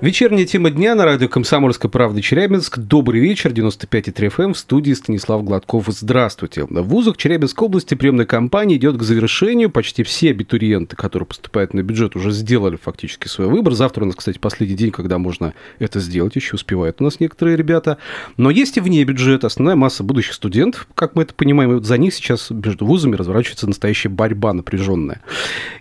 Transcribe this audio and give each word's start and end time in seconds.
Вечерняя 0.00 0.46
тема 0.46 0.70
дня 0.70 0.94
на 0.94 1.04
радио 1.04 1.26
«Комсомольская 1.26 1.90
правда» 1.90 2.22
Челябинск. 2.22 2.78
Добрый 2.78 3.20
вечер, 3.20 3.50
95,3 3.50 4.32
FM, 4.32 4.52
в 4.52 4.58
студии 4.58 4.92
Станислав 4.92 5.42
Гладков. 5.42 5.86
Здравствуйте. 5.88 6.66
В 6.70 6.82
вузах 6.84 7.16
Челябинской 7.16 7.66
области 7.66 7.96
приемная 7.96 8.24
кампания 8.24 8.76
идет 8.76 8.96
к 8.96 9.02
завершению. 9.02 9.70
Почти 9.70 10.04
все 10.04 10.30
абитуриенты, 10.30 10.94
которые 10.94 11.26
поступают 11.26 11.74
на 11.74 11.82
бюджет, 11.82 12.14
уже 12.14 12.30
сделали 12.30 12.76
фактически 12.76 13.26
свой 13.26 13.48
выбор. 13.48 13.72
Завтра 13.74 14.04
у 14.04 14.06
нас, 14.06 14.14
кстати, 14.14 14.38
последний 14.38 14.76
день, 14.76 14.92
когда 14.92 15.18
можно 15.18 15.52
это 15.80 15.98
сделать. 15.98 16.36
Еще 16.36 16.54
успевают 16.54 17.00
у 17.00 17.04
нас 17.04 17.18
некоторые 17.18 17.56
ребята. 17.56 17.98
Но 18.36 18.50
есть 18.50 18.76
и 18.76 18.80
вне 18.80 19.02
бюджета 19.02 19.48
основная 19.48 19.74
масса 19.74 20.04
будущих 20.04 20.34
студентов, 20.34 20.86
как 20.94 21.16
мы 21.16 21.24
это 21.24 21.34
понимаем. 21.34 21.72
И 21.72 21.74
вот 21.74 21.86
за 21.86 21.98
них 21.98 22.14
сейчас 22.14 22.50
между 22.50 22.86
вузами 22.86 23.16
разворачивается 23.16 23.66
настоящая 23.66 24.10
борьба 24.10 24.52
напряженная. 24.52 25.22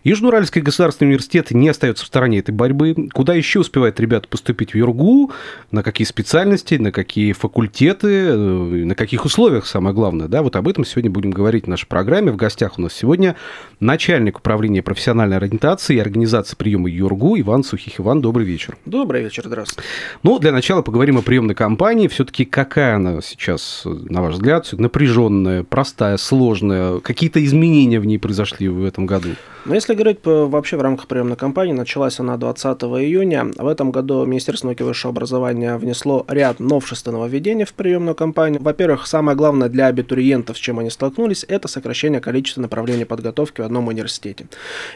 Южноуральский 0.03 0.61
государственный 0.61 1.09
университет 1.09 1.51
не 1.51 1.69
остается 1.69 2.03
в 2.03 2.07
стороне 2.07 2.39
этой 2.39 2.55
борьбы. 2.55 3.09
Куда 3.13 3.35
еще 3.35 3.59
успевает 3.59 3.99
ребят 4.07 4.27
поступить 4.29 4.73
в 4.73 4.77
ЮРГУ, 4.77 5.31
на 5.71 5.83
какие 5.83 6.07
специальности, 6.07 6.75
на 6.75 6.91
какие 6.91 7.33
факультеты, 7.33 8.07
э, 8.07 8.35
на 8.35 8.95
каких 8.95 9.25
условиях, 9.25 9.67
самое 9.67 9.93
главное. 9.93 10.27
Да, 10.27 10.41
вот 10.41 10.55
об 10.55 10.67
этом 10.67 10.85
сегодня 10.85 11.11
будем 11.11 11.31
говорить 11.31 11.65
в 11.65 11.67
нашей 11.67 11.87
программе. 11.87 12.31
В 12.31 12.37
гостях 12.37 12.79
у 12.79 12.81
нас 12.81 12.93
сегодня 12.93 13.35
начальник 13.81 14.39
управления 14.39 14.81
профессиональной 14.81 15.37
ориентации 15.37 15.97
и 15.97 15.99
организации 15.99 16.55
приема 16.55 16.89
ЮРГУ 16.89 17.39
Иван 17.41 17.63
Сухих. 17.63 17.99
Иван, 17.99 18.21
добрый 18.21 18.45
вечер. 18.45 18.77
Добрый 18.85 19.23
вечер, 19.23 19.43
здравствуйте. 19.45 19.87
Ну, 20.23 20.39
для 20.39 20.51
начала 20.51 20.81
поговорим 20.81 21.17
о 21.17 21.21
приемной 21.21 21.55
кампании. 21.55 22.07
Все-таки 22.07 22.45
какая 22.45 22.95
она 22.95 23.21
сейчас, 23.21 23.83
на 23.85 24.21
ваш 24.21 24.35
взгляд, 24.35 24.71
напряженная, 24.71 25.63
простая, 25.63 26.15
сложная? 26.17 26.99
Какие-то 26.99 27.43
изменения 27.43 27.99
в 27.99 28.05
ней 28.05 28.17
произошли 28.17 28.69
в 28.69 28.85
этом 28.85 29.05
году? 29.05 29.29
Ну, 29.65 29.73
если 29.73 29.95
говорить 29.95 30.19
вообще 30.23 30.77
в 30.77 30.81
рамках 30.81 31.07
приемной 31.07 31.35
кампании, 31.35 31.73
началась 31.73 32.21
она 32.21 32.37
20 32.37 32.83
июня. 32.83 33.47
В 33.57 33.67
этом 33.67 33.91
году 34.01 34.25
Министерство 34.25 34.67
науки 34.67 34.81
и 34.81 34.85
высшего 34.85 35.11
образования 35.11 35.77
внесло 35.77 36.25
ряд 36.27 36.59
новшеств 36.59 37.07
и 37.07 37.11
нововведений 37.11 37.65
в 37.65 37.73
приемную 37.73 38.15
кампанию. 38.15 38.61
Во-первых, 38.61 39.07
самое 39.07 39.37
главное 39.37 39.69
для 39.69 39.87
абитуриентов, 39.87 40.57
с 40.57 40.59
чем 40.59 40.79
они 40.79 40.89
столкнулись, 40.89 41.45
это 41.47 41.67
сокращение 41.67 42.21
количества 42.21 42.61
направлений 42.61 43.05
подготовки 43.05 43.61
в 43.61 43.65
одном 43.65 43.87
университете. 43.87 44.47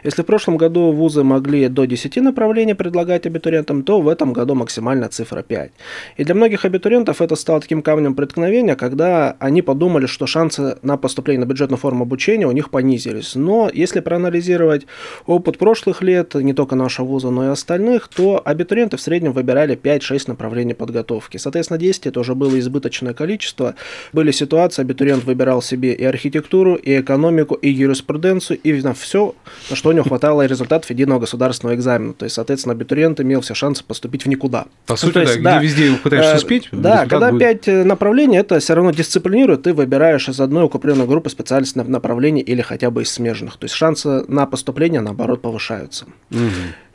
Если 0.03 0.21
в 0.21 0.25
прошлом 0.25 0.57
году 0.57 0.91
вузы 0.91 1.23
могли 1.23 1.67
до 1.67 1.85
10 1.85 2.17
направлений 2.17 2.73
предлагать 2.73 3.25
абитуриентам, 3.25 3.83
то 3.83 4.01
в 4.01 4.07
этом 4.07 4.33
году 4.33 4.55
максимальная 4.55 5.09
цифра 5.09 5.41
5. 5.41 5.71
И 6.17 6.23
для 6.23 6.35
многих 6.35 6.65
абитуриентов 6.65 7.21
это 7.21 7.35
стало 7.35 7.61
таким 7.61 7.81
камнем 7.81 8.15
преткновения, 8.15 8.75
когда 8.75 9.35
они 9.39 9.61
подумали, 9.61 10.05
что 10.05 10.27
шансы 10.27 10.77
на 10.81 10.97
поступление 10.97 11.45
на 11.45 11.49
бюджетную 11.49 11.77
форму 11.77 12.03
обучения 12.03 12.47
у 12.47 12.51
них 12.51 12.69
понизились. 12.69 13.35
Но 13.35 13.69
если 13.73 13.99
проанализировать 13.99 14.41
анализировать 14.61 14.87
опыт 15.25 15.57
прошлых 15.57 16.01
лет, 16.01 16.35
не 16.35 16.53
только 16.53 16.75
нашего 16.75 17.05
вуза, 17.05 17.29
но 17.29 17.45
и 17.45 17.47
остальных, 17.47 18.07
то 18.07 18.41
абитуриенты 18.43 18.90
в 18.97 19.01
среднем 19.01 19.33
выбирали 19.33 19.77
5-6 19.77 20.23
направлений 20.27 20.73
подготовки. 20.73 21.37
Соответственно, 21.37 21.77
10 21.77 22.07
это 22.07 22.19
уже 22.19 22.35
было 22.35 22.59
избыточное 22.59 23.13
количество. 23.13 23.75
Были 24.13 24.31
ситуации, 24.31 24.81
абитуриент 24.81 25.23
выбирал 25.23 25.61
себе 25.61 25.93
и 25.93 26.03
архитектуру, 26.03 26.75
и 26.75 26.99
экономику, 26.99 27.55
и 27.55 27.69
юриспруденцию, 27.69 28.59
и 28.59 28.81
на 28.81 28.93
все, 28.93 29.35
на 29.69 29.75
что 29.75 29.89
у 29.89 29.91
него 29.91 30.03
хватало 30.03 30.45
результатов 30.45 30.89
единого 30.89 31.19
государственного 31.19 31.75
экзамена. 31.75 32.13
То 32.13 32.25
есть, 32.25 32.35
соответственно, 32.35 32.73
абитуриент 32.73 33.19
имел 33.19 33.41
все 33.41 33.53
шансы 33.53 33.83
поступить 33.83 34.25
в 34.25 34.29
никуда. 34.29 34.65
По 34.85 34.93
ну, 34.93 34.97
сути, 34.97 35.15
ну, 35.15 35.21
есть, 35.21 35.41
да, 35.41 35.57
где 35.59 35.67
везде 35.67 35.95
пытаешься 35.97 36.33
э, 36.33 36.37
успеть. 36.37 36.69
Да, 36.71 37.05
когда 37.05 37.31
будет... 37.31 37.39
5 37.39 37.67
э, 37.67 37.83
направлений, 37.83 38.37
это 38.37 38.59
все 38.59 38.73
равно 38.73 38.91
дисциплинирует, 38.91 39.63
ты 39.63 39.73
выбираешь 39.73 40.27
из 40.29 40.39
одной 40.39 40.65
укрепленной 40.65 41.07
группы 41.07 41.29
специальностных 41.29 41.87
направлений 41.87 42.41
или 42.41 42.61
хотя 42.61 42.89
бы 42.89 43.03
из 43.03 43.11
смежных. 43.11 43.57
То 43.57 43.65
есть 43.65 43.75
шансы 43.75 44.23
на 44.27 44.45
поступления, 44.45 45.01
наоборот, 45.01 45.41
повышаются. 45.41 46.05
Угу. 46.31 46.39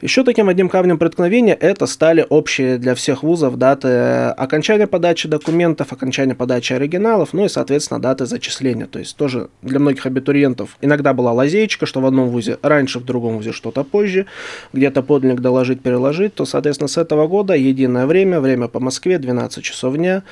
Еще 0.03 0.25
таким 0.25 0.51
одним 0.51 0.69
камнем 0.69 0.99
преткновения 0.99 1.55
это 1.55 1.87
стали 1.87 2.27
общие 2.29 2.77
для 2.77 2.95
всех 2.95 3.23
вузов 3.23 3.57
даты 3.57 3.89
окончания 4.37 4.87
подачи 4.87 5.27
документов, 5.27 5.91
окончания 5.91 6.35
подачи 6.35 6.75
оригиналов, 6.75 7.33
ну 7.33 7.47
и, 7.47 7.49
соответственно, 7.49 7.99
даты 7.99 8.27
зачисления. 8.27 8.87
То 8.87 8.99
есть 8.99 9.17
тоже 9.17 9.49
для 9.63 9.79
многих 9.79 10.05
абитуриентов 10.05 10.77
иногда 10.83 11.15
была 11.15 11.33
лазейка, 11.33 11.87
что 11.87 12.03
в 12.03 12.07
одном 12.07 12.29
вузе 12.29 12.59
раньше, 12.61 12.99
в 12.99 13.07
другом 13.07 13.37
вузе 13.37 13.53
что-то 13.53 13.85
позже, 13.85 14.27
где-то 14.75 15.03
подлинник 15.03 15.41
доложить, 15.41 15.81
переложить, 15.81 16.35
то, 16.35 16.45
соответственно, 16.45 16.89
с 16.89 16.99
этого 16.99 17.27
года 17.27 17.55
единое 17.55 18.05
время, 18.05 18.41
время 18.41 18.69
по 18.69 18.81
Москве, 18.81 19.19
12 19.19 19.65
часов 19.65 19.97
дня, 19.97 20.25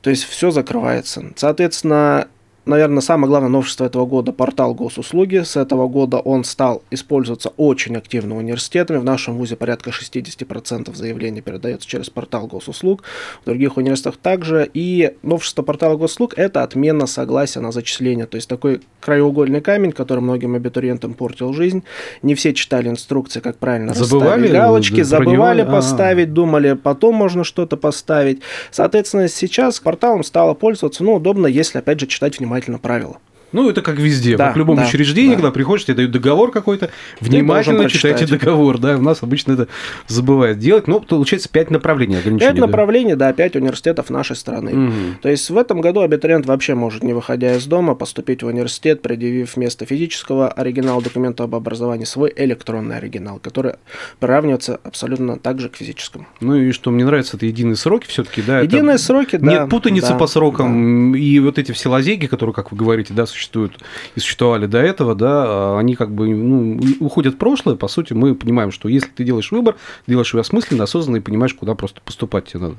то 0.00 0.10
есть 0.10 0.24
все 0.24 0.50
закрывается. 0.50 1.32
Соответственно, 1.36 2.26
наверное, 2.64 3.00
самое 3.00 3.28
главное 3.28 3.48
новшество 3.48 3.84
этого 3.84 4.06
года– 4.06 4.32
портал 4.32 4.74
госуслуги. 4.74 5.42
С 5.42 5.56
этого 5.56 5.88
года 5.88 6.18
он 6.18 6.44
стал 6.44 6.82
использоваться 6.90 7.50
очень 7.56 7.96
активно 7.96 8.36
университетами. 8.36 8.98
В 8.98 9.04
нашем 9.04 9.34
ВУЗе 9.36 9.56
порядка 9.56 9.90
60% 9.90 10.94
заявлений 10.94 11.40
передается 11.40 11.88
через 11.88 12.08
портал 12.10 12.46
госуслуг. 12.46 13.02
В 13.42 13.46
других 13.46 13.76
университетах 13.76 14.16
также. 14.16 14.70
И 14.72 15.16
новшество 15.22 15.62
портала 15.62 15.96
госуслуг– 15.96 16.34
это 16.36 16.62
отмена 16.62 17.06
согласия 17.06 17.60
на 17.60 17.72
зачисление. 17.72 18.26
То 18.26 18.36
есть 18.36 18.48
такой 18.48 18.80
краеугольный 19.00 19.60
камень, 19.60 19.92
который 19.92 20.20
многим 20.20 20.54
абитуриентам 20.54 21.14
портил 21.14 21.52
жизнь. 21.52 21.82
Не 22.22 22.34
все 22.36 22.54
читали 22.54 22.88
инструкции, 22.88 23.40
как 23.40 23.58
правильно 23.58 23.94
забывали 23.94 24.48
галочки, 24.48 25.02
забывали 25.02 25.62
него? 25.62 25.72
поставить, 25.72 26.28
А-а-а. 26.28 26.34
думали, 26.34 26.72
потом 26.74 27.16
можно 27.16 27.42
что-то 27.42 27.76
поставить. 27.76 28.40
Соответственно, 28.70 29.28
сейчас 29.28 29.80
порталом 29.80 30.22
стало 30.22 30.54
пользоваться, 30.54 31.02
ну, 31.02 31.14
удобно, 31.14 31.48
если, 31.48 31.78
опять 31.78 31.98
же, 31.98 32.06
читать 32.06 32.38
внимательно 32.38 32.51
внимательно 32.52 32.78
правила. 32.78 33.18
Ну, 33.52 33.68
это 33.68 33.82
как 33.82 33.98
везде. 33.98 34.36
Да, 34.36 34.52
в 34.52 34.56
любом 34.56 34.76
да, 34.76 34.84
учреждении, 34.84 35.30
да. 35.30 35.36
когда 35.36 35.50
приходишь, 35.50 35.84
тебе 35.84 35.96
дают 35.96 36.10
договор 36.10 36.50
какой-то, 36.50 36.90
внимательно 37.20 37.88
читайте 37.88 38.26
договор. 38.26 38.78
Да, 38.78 38.96
у 38.96 39.02
нас 39.02 39.22
обычно 39.22 39.52
это 39.52 39.68
забывают 40.08 40.58
делать. 40.58 40.88
Но 40.88 41.00
получается 41.00 41.48
5 41.48 41.70
направлений 41.70 42.16
ограничений. 42.16 42.52
5 42.52 42.60
да? 42.60 42.66
направлений, 42.66 43.14
да, 43.14 43.32
5 43.32 43.56
университетов 43.56 44.10
нашей 44.10 44.36
страны. 44.36 44.72
Угу. 44.72 44.92
То 45.22 45.28
есть 45.28 45.50
в 45.50 45.56
этом 45.56 45.80
году 45.80 46.00
абитуриент 46.00 46.46
вообще 46.46 46.74
может, 46.74 47.02
не 47.02 47.12
выходя 47.12 47.56
из 47.56 47.66
дома, 47.66 47.94
поступить 47.94 48.42
в 48.42 48.46
университет, 48.46 49.02
предъявив 49.02 49.56
вместо 49.56 49.84
физического 49.84 50.48
оригинала 50.48 51.02
документа 51.02 51.44
об 51.44 51.54
образовании 51.54 52.04
свой 52.04 52.32
электронный 52.34 52.96
оригинал, 52.96 53.38
который 53.38 53.74
приравнивается 54.18 54.80
абсолютно 54.82 55.38
так 55.38 55.60
же 55.60 55.68
к 55.68 55.76
физическому. 55.76 56.26
Ну 56.40 56.56
и 56.56 56.72
что 56.72 56.90
мне 56.90 57.04
нравится, 57.04 57.36
это 57.36 57.46
единые 57.46 57.76
сроки 57.76 58.06
все-таки, 58.08 58.42
да? 58.42 58.60
Единые 58.60 58.98
сроки, 58.98 59.36
да. 59.36 59.50
Нет 59.52 59.68
путаницы 59.70 60.10
да, 60.10 60.14
по 60.16 60.26
срокам 60.26 61.12
да. 61.12 61.18
и 61.18 61.38
вот 61.38 61.58
эти 61.58 61.72
все 61.72 61.88
лазейки, 61.88 62.26
которые, 62.26 62.54
как 62.54 62.72
вы 62.72 62.78
говорите, 62.78 63.12
да, 63.14 63.26
существуют 63.26 63.41
существуют 63.42 63.78
и 64.14 64.20
существовали 64.20 64.66
до 64.66 64.78
этого, 64.78 65.14
да, 65.14 65.44
а 65.46 65.78
они 65.78 65.96
как 65.96 66.12
бы 66.12 66.28
ну, 66.28 66.80
уходят 67.00 67.34
в 67.34 67.38
прошлое. 67.38 67.76
По 67.76 67.88
сути, 67.88 68.12
мы 68.12 68.34
понимаем, 68.34 68.70
что 68.70 68.88
если 68.88 69.08
ты 69.08 69.24
делаешь 69.24 69.50
выбор, 69.50 69.76
делаешь 70.06 70.32
его 70.32 70.40
осмысленно, 70.40 70.84
осознанно 70.84 71.16
и 71.16 71.20
понимаешь, 71.20 71.54
куда 71.54 71.74
просто 71.74 72.00
поступать 72.04 72.46
тебе 72.46 72.60
надо. 72.60 72.76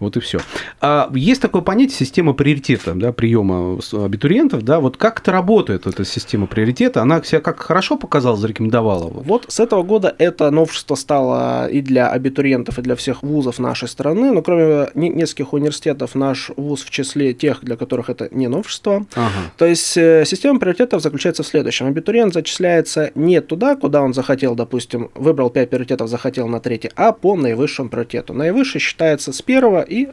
Вот 0.00 0.16
и 0.16 0.20
все. 0.20 0.40
А 0.80 1.10
есть 1.14 1.42
такое 1.42 1.62
понятие 1.62 1.96
система 1.96 2.32
приоритета, 2.32 2.94
да, 2.94 3.12
приема 3.12 3.78
абитуриентов, 3.92 4.62
да, 4.62 4.80
вот 4.80 4.96
как 4.96 5.20
это 5.20 5.32
работает, 5.32 5.86
эта 5.86 6.04
система 6.04 6.46
приоритета, 6.46 7.02
она 7.02 7.22
себя 7.22 7.40
как 7.40 7.60
хорошо 7.60 7.96
показала, 7.96 8.36
зарекомендовала? 8.36 9.08
Вот 9.08 9.46
с 9.48 9.60
этого 9.60 9.82
года 9.82 10.14
это 10.18 10.50
новшество 10.50 10.94
стало 10.94 11.68
и 11.68 11.80
для 11.80 12.10
абитуриентов, 12.10 12.78
и 12.78 12.82
для 12.82 12.96
всех 12.96 13.22
вузов 13.22 13.58
нашей 13.58 13.88
страны, 13.88 14.32
но 14.32 14.42
кроме 14.42 14.88
нескольких 14.94 15.52
университетов 15.52 16.14
наш 16.14 16.50
вуз 16.56 16.82
в 16.82 16.90
числе 16.90 17.34
тех, 17.34 17.62
для 17.62 17.76
которых 17.76 18.08
это 18.10 18.28
не 18.30 18.48
новшество. 18.48 19.06
Ага. 19.14 19.30
То 19.56 19.66
есть 19.66 19.97
система 20.24 20.58
приоритетов 20.58 21.02
заключается 21.02 21.42
в 21.42 21.46
следующем. 21.46 21.86
Абитуриент 21.86 22.34
зачисляется 22.34 23.10
не 23.14 23.40
туда, 23.40 23.76
куда 23.76 24.02
он 24.02 24.14
захотел, 24.14 24.54
допустим, 24.54 25.10
выбрал 25.14 25.50
5 25.50 25.70
приоритетов, 25.70 26.08
захотел 26.08 26.48
на 26.48 26.60
третий, 26.60 26.90
а 26.96 27.12
по 27.12 27.36
наивысшему 27.36 27.88
приоритету. 27.88 28.34
Наивысший 28.34 28.80
считается 28.80 29.32
с 29.32 29.42
первого 29.42 29.82
и 29.82 30.08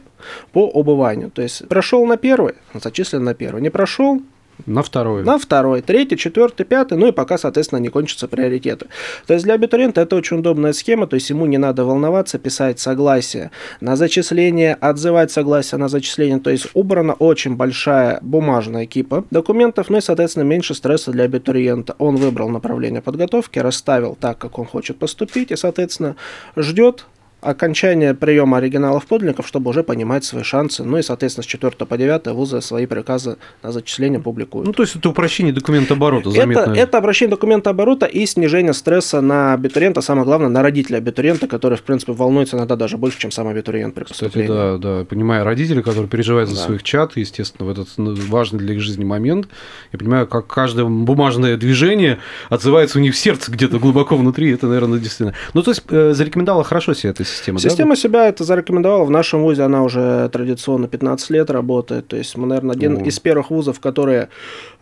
по 0.52 0.66
убыванию. 0.66 1.30
То 1.30 1.42
есть 1.42 1.66
прошел 1.68 2.04
на 2.06 2.16
первый, 2.16 2.54
зачислен 2.74 3.24
на 3.24 3.34
первый. 3.34 3.62
Не 3.62 3.70
прошел, 3.70 4.20
на 4.64 4.82
второй. 4.82 5.22
На 5.22 5.38
второй, 5.38 5.82
третий, 5.82 6.16
четвертый, 6.16 6.64
пятый, 6.64 6.96
ну 6.96 7.08
и 7.08 7.12
пока, 7.12 7.36
соответственно, 7.38 7.78
не 7.80 7.88
кончатся 7.88 8.28
приоритеты. 8.28 8.86
То 9.26 9.34
есть 9.34 9.44
для 9.44 9.54
абитуриента 9.54 10.00
это 10.00 10.16
очень 10.16 10.38
удобная 10.38 10.72
схема, 10.72 11.06
то 11.06 11.14
есть 11.14 11.28
ему 11.30 11.46
не 11.46 11.58
надо 11.58 11.84
волноваться, 11.84 12.38
писать 12.38 12.80
согласие 12.80 13.50
на 13.80 13.96
зачисление, 13.96 14.74
отзывать 14.74 15.30
согласие 15.30 15.78
на 15.78 15.88
зачисление, 15.88 16.38
то 16.38 16.50
есть 16.50 16.68
убрана 16.74 17.12
очень 17.12 17.56
большая 17.56 18.18
бумажная 18.22 18.86
кипа 18.86 19.24
документов, 19.30 19.90
ну 19.90 19.98
и, 19.98 20.00
соответственно, 20.00 20.44
меньше 20.44 20.74
стресса 20.74 21.10
для 21.10 21.24
абитуриента. 21.24 21.94
Он 21.98 22.16
выбрал 22.16 22.48
направление 22.48 23.02
подготовки, 23.02 23.58
расставил 23.58 24.16
так, 24.18 24.38
как 24.38 24.58
он 24.58 24.66
хочет 24.66 24.98
поступить, 24.98 25.50
и, 25.50 25.56
соответственно, 25.56 26.16
ждет 26.56 27.06
окончания 27.40 28.14
приема 28.14 28.58
оригиналов 28.58 29.06
подлинников, 29.06 29.46
чтобы 29.46 29.70
уже 29.70 29.82
понимать 29.82 30.24
свои 30.24 30.42
шансы. 30.42 30.82
Ну 30.82 30.98
и, 30.98 31.02
соответственно, 31.02 31.44
с 31.44 31.46
4 31.46 31.72
по 31.72 31.96
9 31.96 32.26
вузы 32.28 32.60
свои 32.60 32.86
приказы 32.86 33.36
на 33.62 33.72
зачисление 33.72 34.20
публикуют. 34.20 34.66
Ну, 34.66 34.72
то 34.72 34.82
есть 34.82 34.96
это 34.96 35.08
упрощение 35.08 35.52
документа 35.52 35.94
оборота, 35.94 36.30
заметно. 36.30 36.72
Это, 36.72 36.72
это 36.72 36.98
обращение 36.98 37.30
документа 37.30 37.70
оборота 37.70 38.06
и 38.06 38.24
снижение 38.26 38.72
стресса 38.72 39.20
на 39.20 39.54
абитуриента, 39.54 40.00
самое 40.00 40.24
главное, 40.24 40.48
на 40.48 40.62
родителя 40.62 40.98
абитуриента, 40.98 41.46
который, 41.46 41.78
в 41.78 41.82
принципе, 41.82 42.12
волнуется 42.12 42.56
иногда 42.56 42.76
даже 42.76 42.96
больше, 42.96 43.18
чем 43.18 43.30
сам 43.30 43.48
абитуриент 43.48 43.94
при 43.94 44.04
Кстати, 44.04 44.46
да, 44.46 44.78
да, 44.78 45.04
понимаю 45.04 45.44
родители, 45.44 45.82
которые 45.82 46.08
переживают 46.08 46.48
за 46.48 46.56
да. 46.56 46.62
своих 46.62 46.82
чат, 46.82 47.16
естественно, 47.16 47.68
в 47.68 47.70
этот 47.70 47.88
ну, 47.96 48.14
важный 48.28 48.58
для 48.58 48.74
их 48.74 48.80
жизни 48.80 49.04
момент. 49.04 49.48
Я 49.92 49.98
понимаю, 49.98 50.26
как 50.26 50.46
каждое 50.46 50.86
бумажное 50.86 51.56
движение 51.56 52.18
отзывается 52.48 52.98
у 52.98 53.02
них 53.02 53.14
в 53.14 53.18
сердце 53.18 53.52
где-то 53.52 53.78
глубоко 53.78 54.16
внутри, 54.16 54.52
это, 54.52 54.66
наверное, 54.66 54.98
действительно. 54.98 55.34
Ну, 55.54 55.62
то 55.62 55.70
есть 55.70 55.82
э, 55.90 56.12
зарекомендовала 56.12 56.64
хорошо 56.64 56.94
себе 56.94 57.10
эта 57.10 57.24
система, 57.36 57.58
Система 57.58 57.90
да? 57.90 57.96
себя 57.96 58.28
это 58.28 58.44
зарекомендовала. 58.44 59.04
В 59.04 59.10
нашем 59.10 59.42
вузе 59.42 59.62
она 59.62 59.82
уже 59.82 60.28
традиционно 60.30 60.88
15 60.88 61.30
лет 61.30 61.50
работает. 61.50 62.08
То 62.08 62.16
есть 62.16 62.36
мы, 62.36 62.46
наверное, 62.46 62.74
один 62.74 62.96
О. 62.96 63.04
из 63.04 63.18
первых 63.20 63.50
вузов, 63.50 63.80
которые 63.80 64.28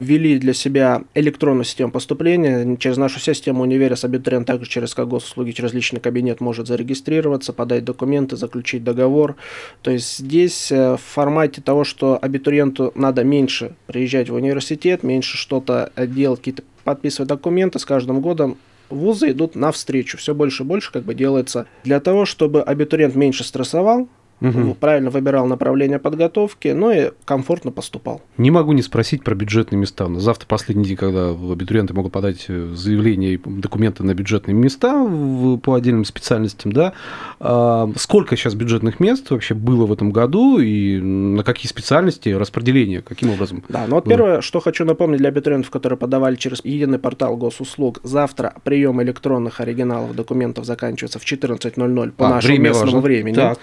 ввели 0.01 0.39
для 0.39 0.55
себя 0.55 1.03
электронную 1.15 1.65
систему 1.65 1.91
поступления. 1.91 2.77
Через 2.77 2.97
нашу 2.97 3.21
систему 3.21 3.62
универа 3.62 3.95
с 3.95 4.05
абитуриент 4.05 4.47
также 4.47 4.69
через 4.69 4.95
госуслуги, 4.95 5.51
через 5.51 5.73
личный 5.73 6.01
кабинет 6.01 6.41
может 6.41 6.67
зарегистрироваться, 6.67 7.53
подать 7.53 7.85
документы, 7.85 8.37
заключить 8.37 8.85
договор. 8.85 9.37
То 9.83 9.91
есть 9.91 10.19
здесь 10.19 10.71
э, 10.73 10.95
в 10.95 11.01
формате 11.01 11.61
того, 11.61 11.85
что 11.85 12.19
абитуриенту 12.21 12.93
надо 12.95 13.25
меньше 13.25 13.75
приезжать 13.87 14.31
в 14.31 14.35
университет, 14.35 15.03
меньше 15.03 15.37
что-то 15.37 15.93
делать, 15.97 16.41
какие-то 16.41 16.62
подписывать 16.85 17.29
документы 17.29 17.79
с 17.79 17.85
каждым 17.85 18.21
годом 18.21 18.56
вузы 18.90 19.31
идут 19.31 19.54
навстречу. 19.54 20.19
Все 20.19 20.34
больше 20.34 20.62
и 20.62 20.66
больше 20.66 20.92
как 20.92 21.04
бы 21.04 21.14
делается 21.14 21.66
для 21.84 22.00
того, 22.00 22.25
чтобы 22.25 22.62
абитуриент 22.62 23.14
меньше 23.14 23.44
стрессовал, 23.44 24.08
угу. 24.40 24.75
правильно 24.75 25.10
выбирал 25.10 25.46
направление 25.46 25.98
подготовки, 25.98 26.69
ну 26.69 26.90
и 26.90 27.10
комфортно 27.25 27.70
поступал. 27.70 28.22
Не 28.36 28.50
могу 28.50 28.72
не 28.72 28.82
спросить 28.82 29.25
про 29.25 29.34
бюджетные 29.34 29.78
места. 29.78 30.08
Завтра 30.16 30.46
последний 30.46 30.84
день, 30.84 30.96
когда 30.96 31.31
абитуриенты 31.31 31.94
могут 31.94 32.12
подать 32.12 32.46
э, 32.48 32.72
заявление 32.75 33.34
и 33.34 33.40
документы 33.44 34.02
на 34.02 34.14
бюджетные 34.14 34.54
места 34.54 34.92
по 35.62 35.75
отдельным 35.75 36.04
специальностям, 36.04 36.72
да. 36.72 36.92
А 37.40 37.90
сколько 37.96 38.36
сейчас 38.36 38.54
бюджетных 38.54 39.00
мест 39.00 39.31
вообще 39.31 39.54
было 39.54 39.86
в 39.86 39.92
этом 39.92 40.10
году 40.10 40.58
и 40.58 41.00
на 41.00 41.42
какие 41.42 41.69
специальности 41.69 42.28
распределение, 42.31 43.02
каким 43.02 43.31
образом? 43.31 43.62
Да, 43.69 43.84
ну 43.88 43.96
вот 43.96 44.04
первое, 44.04 44.40
что 44.40 44.60
хочу 44.60 44.84
напомнить 44.84 45.19
для 45.19 45.28
абитуриентов, 45.28 45.70
которые 45.70 45.98
подавали 45.98 46.36
через 46.36 46.64
единый 46.64 46.98
портал 46.98 47.36
госуслуг, 47.36 48.00
завтра 48.02 48.54
прием 48.64 49.02
электронных 49.02 49.60
оригиналов 49.60 50.14
документов 50.14 50.64
заканчивается 50.64 51.19
в 51.19 51.25
14.00 51.25 52.12
по 52.12 52.26
а, 52.26 52.31
нашему 52.31 52.58
местному 52.58 52.84
важно. 52.86 53.00
времени. 53.00 53.34
Так. 53.34 53.58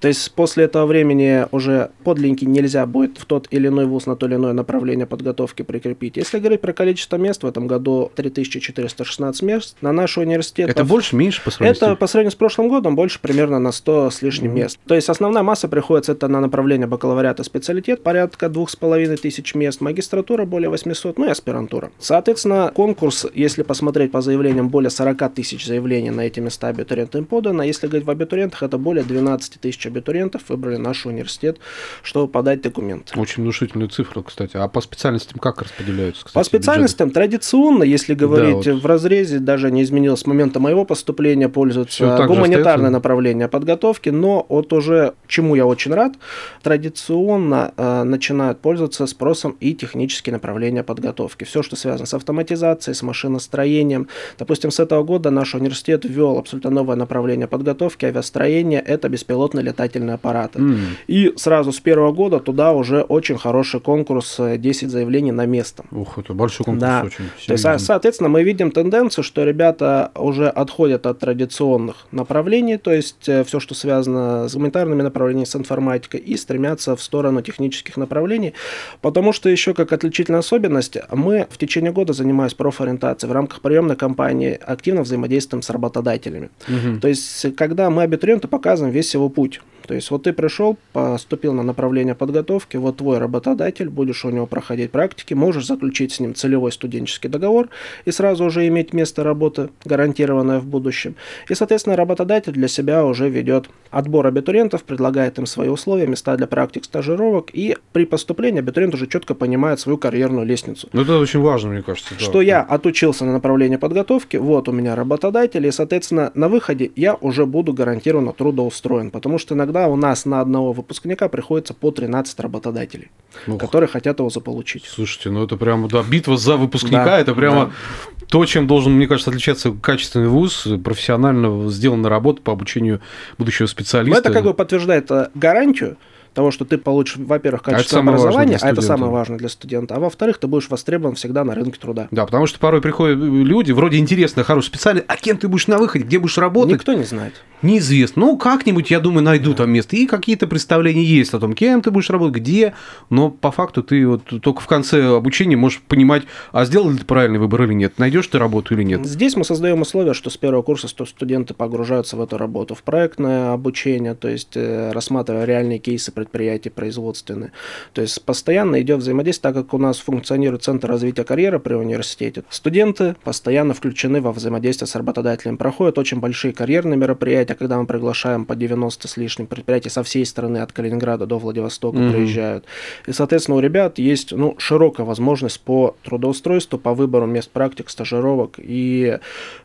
То 0.00 0.08
есть 0.12 0.32
после 0.32 0.64
этого 0.64 0.86
времени 0.86 1.46
уже 1.50 1.90
подлинники 2.04 2.44
нельзя 2.44 2.86
будет 2.86 3.18
в 3.18 3.24
тот 3.24 3.48
или 3.50 3.68
иной 3.68 3.86
вуз 3.86 4.06
на 4.06 4.16
то 4.16 4.26
или 4.26 4.34
иное 4.34 4.52
направление 4.52 5.06
подготовки 5.06 5.62
прикрепить. 5.62 6.16
Если 6.16 6.38
говорить 6.38 6.60
про 6.60 6.72
количество 6.72 7.16
мест, 7.16 7.42
в 7.42 7.46
этом 7.46 7.66
году 7.66 8.10
3416 8.14 9.42
мест. 9.42 9.76
На 9.80 9.92
наш 9.92 10.18
университет... 10.18 10.70
Это 10.70 10.84
больше, 10.84 11.16
меньше 11.16 11.42
по 11.42 11.50
сравнению 11.50 11.76
Это 11.76 11.96
по 11.96 12.06
сравнению 12.06 12.32
с 12.32 12.36
прошлым 12.36 12.68
годом 12.68 12.94
больше 12.94 13.18
примерно 13.20 13.58
на 13.58 13.72
100 13.72 14.10
с 14.10 14.22
лишним 14.22 14.50
mm-hmm. 14.50 14.54
мест. 14.54 14.78
То 14.86 14.94
есть 14.94 15.08
основная 15.08 15.42
масса 15.42 15.68
приходится 15.68 16.12
это 16.12 16.28
на 16.28 16.40
направление 16.40 16.86
бакалавриата 16.86 17.42
специалитет, 17.44 18.02
порядка 18.02 18.48
двух 18.48 18.70
с 18.70 18.76
половиной 18.76 19.16
тысяч 19.16 19.54
мест, 19.54 19.80
магистратура 19.80 20.44
более 20.44 20.68
800, 20.68 21.18
ну 21.18 21.26
и 21.26 21.30
аспирантура. 21.30 21.90
Соответственно, 21.98 22.72
конкурс, 22.74 23.26
если 23.34 23.62
посмотреть 23.62 24.12
по 24.12 24.20
заявлениям, 24.20 24.68
более 24.68 24.90
40 24.90 25.34
тысяч 25.34 25.66
заявлений 25.66 26.10
на 26.10 26.22
эти 26.22 26.40
места 26.40 26.68
абитуриентам 26.68 27.24
подано. 27.24 27.62
Если 27.62 27.86
говорить 27.86 28.06
в 28.06 28.10
абитуриентах, 28.10 28.62
это 28.62 28.78
более 28.78 29.04
12 29.04 29.60
тысяч 29.60 29.86
абитуриентов 29.86 30.01
выбрали 30.48 30.76
наш 30.76 31.06
университет, 31.06 31.58
чтобы 32.02 32.30
подать 32.30 32.62
документ. 32.62 33.12
Очень 33.16 33.42
внушительная 33.42 33.88
цифра, 33.88 34.22
кстати. 34.22 34.56
А 34.56 34.68
по 34.68 34.80
специальностям 34.80 35.38
как 35.38 35.62
распределяются? 35.62 36.24
Кстати, 36.24 36.34
по 36.34 36.44
специальностям 36.44 37.08
бюджет? 37.08 37.22
традиционно, 37.22 37.82
если 37.84 38.14
говорить 38.14 38.64
да, 38.64 38.72
вот. 38.72 38.82
в 38.82 38.86
разрезе, 38.86 39.38
даже 39.38 39.70
не 39.70 39.82
изменилось 39.82 40.20
с 40.20 40.26
момента 40.26 40.60
моего 40.60 40.84
поступления, 40.84 41.48
пользуются 41.48 42.26
гуманитарное 42.26 42.90
направление 42.90 43.48
подготовки, 43.48 44.10
но 44.10 44.46
вот 44.48 44.72
уже, 44.72 45.14
чему 45.26 45.54
я 45.54 45.66
очень 45.66 45.92
рад, 45.94 46.14
традиционно 46.62 47.72
э, 47.76 48.02
начинают 48.02 48.60
пользоваться 48.60 49.06
спросом 49.06 49.56
и 49.60 49.74
технические 49.74 50.32
направления 50.32 50.82
подготовки. 50.82 51.44
Все, 51.44 51.62
что 51.62 51.76
связано 51.76 52.06
с 52.06 52.14
автоматизацией, 52.14 52.94
с 52.94 53.02
машиностроением. 53.02 54.08
Допустим, 54.38 54.70
с 54.70 54.80
этого 54.80 55.02
года 55.02 55.30
наш 55.30 55.54
университет 55.54 56.04
ввел 56.04 56.38
абсолютно 56.38 56.70
новое 56.70 56.96
направление 56.96 57.46
подготовки, 57.46 58.04
авиастроение, 58.06 58.80
это 58.80 59.08
беспилотный 59.08 59.62
летательный 59.92 60.14
аппарат. 60.14 60.56
Mm. 60.56 60.78
И 61.06 61.32
сразу 61.36 61.72
с 61.72 61.80
первого 61.80 62.12
года 62.12 62.38
туда 62.38 62.72
уже 62.72 63.02
очень 63.02 63.38
хороший 63.38 63.80
конкурс, 63.80 64.38
10 64.38 64.82
э, 64.82 64.88
заявлений 64.88 65.32
на 65.32 65.46
место. 65.46 65.84
Ух, 65.90 66.18
это 66.18 66.34
большой 66.34 66.64
конкурс 66.64 66.80
да. 66.80 67.02
очень. 67.04 67.24
То 67.46 67.52
есть, 67.52 67.86
соответственно, 67.86 68.28
мы 68.28 68.42
видим 68.42 68.70
тенденцию, 68.70 69.24
что 69.24 69.44
ребята 69.44 70.10
уже 70.14 70.48
отходят 70.48 71.06
от 71.06 71.18
традиционных 71.18 72.06
направлений, 72.12 72.78
то 72.78 72.92
есть 72.92 73.28
э, 73.28 73.44
все, 73.44 73.60
что 73.60 73.74
связано 73.74 74.48
с 74.48 74.54
гуманитарными 74.54 75.02
направлениями, 75.02 75.46
с 75.46 75.56
информатикой, 75.56 76.20
и 76.20 76.36
стремятся 76.36 76.96
в 76.96 77.02
сторону 77.02 77.42
технических 77.42 77.96
направлений, 77.96 78.54
потому 79.00 79.32
что 79.32 79.48
еще 79.48 79.74
как 79.74 79.92
отличительная 79.92 80.40
особенность, 80.40 80.96
мы 81.10 81.46
в 81.50 81.58
течение 81.58 81.92
года, 81.92 82.12
занимаясь 82.12 82.54
профориентацией, 82.54 83.30
в 83.30 83.32
рамках 83.32 83.60
приемной 83.60 83.96
кампании 83.96 84.58
активно 84.60 85.02
взаимодействуем 85.02 85.62
с 85.62 85.70
работодателями. 85.70 86.50
Угу. 86.68 87.00
То 87.00 87.08
есть, 87.08 87.56
когда 87.56 87.90
мы 87.90 88.02
абитуриенту 88.02 88.48
показываем 88.48 88.92
весь 88.92 89.14
его 89.14 89.28
путь, 89.28 89.60
то 89.92 89.96
есть 89.96 90.10
вот 90.10 90.22
ты 90.22 90.32
пришел, 90.32 90.78
поступил 90.94 91.52
на 91.52 91.62
направление 91.62 92.14
подготовки, 92.14 92.78
вот 92.78 92.96
твой 92.96 93.18
работодатель, 93.18 93.90
будешь 93.90 94.24
у 94.24 94.30
него 94.30 94.46
проходить 94.46 94.90
практики, 94.90 95.34
можешь 95.34 95.66
заключить 95.66 96.12
с 96.12 96.20
ним 96.20 96.34
целевой 96.34 96.72
студенческий 96.72 97.28
договор 97.28 97.68
и 98.06 98.10
сразу 98.10 98.46
уже 98.46 98.66
иметь 98.68 98.94
место 98.94 99.22
работы, 99.22 99.68
гарантированное 99.84 100.60
в 100.60 100.64
будущем. 100.64 101.14
И, 101.50 101.54
соответственно, 101.54 101.94
работодатель 101.94 102.52
для 102.52 102.68
себя 102.68 103.04
уже 103.04 103.28
ведет 103.28 103.68
отбор 103.90 104.26
абитуриентов, 104.26 104.82
предлагает 104.84 105.38
им 105.38 105.44
свои 105.44 105.68
условия, 105.68 106.06
места 106.06 106.38
для 106.38 106.46
практик, 106.46 106.86
стажировок, 106.86 107.50
и 107.52 107.76
при 107.92 108.06
поступлении 108.06 108.60
абитуриент 108.60 108.94
уже 108.94 109.06
четко 109.06 109.34
понимает 109.34 109.78
свою 109.78 109.98
карьерную 109.98 110.46
лестницу. 110.46 110.88
Ну, 110.94 111.02
это 111.02 111.18
очень 111.18 111.40
важно, 111.40 111.68
мне 111.72 111.82
кажется. 111.82 112.14
Что 112.16 112.38
да. 112.38 112.42
я 112.44 112.62
отучился 112.62 113.26
на 113.26 113.32
направлении 113.34 113.76
подготовки, 113.76 114.38
вот 114.38 114.70
у 114.70 114.72
меня 114.72 114.96
работодатель, 114.96 115.66
и, 115.66 115.70
соответственно, 115.70 116.32
на 116.34 116.48
выходе 116.48 116.90
я 116.96 117.14
уже 117.14 117.44
буду 117.44 117.74
гарантированно 117.74 118.32
трудоустроен, 118.32 119.10
потому 119.10 119.36
что 119.36 119.54
иногда 119.54 119.81
иногда 119.82 119.88
у 119.88 119.96
нас 119.96 120.24
на 120.24 120.40
одного 120.40 120.72
выпускника 120.72 121.28
приходится 121.28 121.74
по 121.74 121.90
13 121.90 122.38
работодателей, 122.40 123.10
Ух. 123.46 123.58
которые 123.58 123.88
хотят 123.88 124.18
его 124.18 124.30
заполучить. 124.30 124.84
Слушайте, 124.86 125.30
ну 125.30 125.44
это 125.44 125.56
прямо 125.56 125.88
да, 125.88 126.02
битва 126.02 126.36
за 126.36 126.56
выпускника, 126.56 127.04
да, 127.04 127.18
это 127.18 127.34
прямо 127.34 127.66
да. 127.66 128.26
то, 128.28 128.44
чем 128.46 128.66
должен, 128.66 128.92
мне 128.92 129.06
кажется, 129.06 129.30
отличаться 129.30 129.72
качественный 129.72 130.28
вуз, 130.28 130.66
профессионально 130.84 131.70
сделанная 131.70 132.10
работа 132.10 132.42
по 132.42 132.52
обучению 132.52 133.00
будущего 133.38 133.66
специалиста. 133.66 134.14
Но 134.14 134.20
это 134.20 134.32
как 134.32 134.44
бы 134.44 134.54
подтверждает 134.54 135.10
э, 135.10 135.28
гарантию, 135.34 135.96
того, 136.32 136.50
что 136.50 136.64
ты 136.64 136.78
получишь, 136.78 137.16
во-первых, 137.16 137.62
а 137.64 137.72
качественное 137.72 138.04
а 138.04 138.16
образование, 138.16 138.58
а 138.60 138.70
это 138.70 138.80
самое 138.82 139.12
важное 139.12 139.38
для 139.38 139.48
студента, 139.48 139.94
а 139.94 140.00
во-вторых, 140.00 140.38
ты 140.38 140.46
будешь 140.46 140.68
востребован 140.68 141.14
всегда 141.14 141.44
на 141.44 141.54
рынке 141.54 141.78
труда. 141.78 142.08
Да, 142.10 142.24
потому 142.24 142.46
что 142.46 142.58
порой 142.58 142.80
приходят 142.80 143.18
люди, 143.18 143.72
вроде 143.72 143.98
интересные, 143.98 144.44
хорошие 144.44 144.68
специалисты, 144.68 145.06
а 145.08 145.16
кем 145.16 145.36
ты 145.36 145.48
будешь 145.48 145.66
на 145.66 145.78
выходе, 145.78 146.04
где 146.04 146.18
будешь 146.18 146.38
работать? 146.38 146.74
Никто 146.74 146.94
не 146.94 147.04
знает. 147.04 147.34
Неизвестно. 147.62 148.22
Ну, 148.22 148.36
как-нибудь, 148.36 148.90
я 148.90 148.98
думаю, 148.98 149.22
найду 149.22 149.52
да. 149.52 149.58
там 149.58 149.70
место. 149.70 149.96
И 149.96 150.06
какие-то 150.06 150.46
представления 150.46 151.04
есть 151.04 151.32
о 151.32 151.38
том, 151.38 151.54
кем 151.54 151.80
ты 151.80 151.90
будешь 151.90 152.10
работать, 152.10 152.42
где, 152.42 152.74
но 153.08 153.30
по 153.30 153.52
факту 153.52 153.82
ты 153.82 154.06
вот 154.06 154.24
только 154.42 154.60
в 154.60 154.66
конце 154.66 155.16
обучения 155.16 155.56
можешь 155.56 155.80
понимать, 155.80 156.24
а 156.50 156.64
сделал 156.64 156.90
ли 156.90 156.98
ты 156.98 157.04
правильный 157.04 157.38
выбор 157.38 157.62
или 157.64 157.74
нет, 157.74 157.98
найдешь 157.98 158.26
ты 158.26 158.38
работу 158.38 158.74
или 158.74 158.82
нет. 158.82 159.06
Здесь 159.06 159.36
мы 159.36 159.44
создаем 159.44 159.80
условия, 159.80 160.12
что 160.14 160.30
с 160.30 160.36
первого 160.36 160.62
курса 160.62 160.88
студенты 160.88 161.54
погружаются 161.54 162.16
в 162.16 162.20
эту 162.20 162.36
работу, 162.36 162.74
в 162.74 162.82
проектное 162.82 163.52
обучение, 163.52 164.14
то 164.14 164.28
есть 164.28 164.56
э, 164.56 164.90
рассматривая 164.92 165.44
реальные 165.44 165.78
кейсы 165.78 166.10
предприятий, 166.22 166.70
производственные. 166.70 167.52
То 167.92 168.02
есть 168.02 168.22
постоянно 168.22 168.80
идет 168.80 169.00
взаимодействие, 169.00 169.52
так 169.52 169.64
как 169.64 169.74
у 169.74 169.78
нас 169.78 169.98
функционирует 169.98 170.62
Центр 170.62 170.88
развития 170.88 171.24
карьеры 171.24 171.58
при 171.58 171.74
университете. 171.74 172.44
Студенты 172.48 173.16
постоянно 173.24 173.74
включены 173.74 174.20
во 174.20 174.32
взаимодействие 174.32 174.86
с 174.86 174.94
работодателем. 174.94 175.56
Проходят 175.56 175.98
очень 175.98 176.20
большие 176.20 176.52
карьерные 176.52 176.96
мероприятия, 176.96 177.54
когда 177.54 177.78
мы 177.78 177.86
приглашаем 177.86 178.44
по 178.44 178.54
90 178.54 179.08
с 179.08 179.16
лишним 179.16 179.46
предприятий 179.46 179.88
со 179.88 180.02
всей 180.02 180.24
страны, 180.24 180.58
от 180.58 180.72
Калининграда 180.72 181.26
до 181.26 181.38
Владивостока 181.38 181.98
mm-hmm. 181.98 182.12
приезжают. 182.12 182.64
И, 183.06 183.12
соответственно, 183.12 183.56
у 183.56 183.60
ребят 183.60 183.98
есть 183.98 184.32
ну, 184.32 184.54
широкая 184.58 185.06
возможность 185.06 185.60
по 185.60 185.96
трудоустройству, 186.04 186.78
по 186.78 186.94
выбору 186.94 187.26
мест 187.26 187.50
практик, 187.50 187.90
стажировок. 187.90 188.54
И 188.58 189.18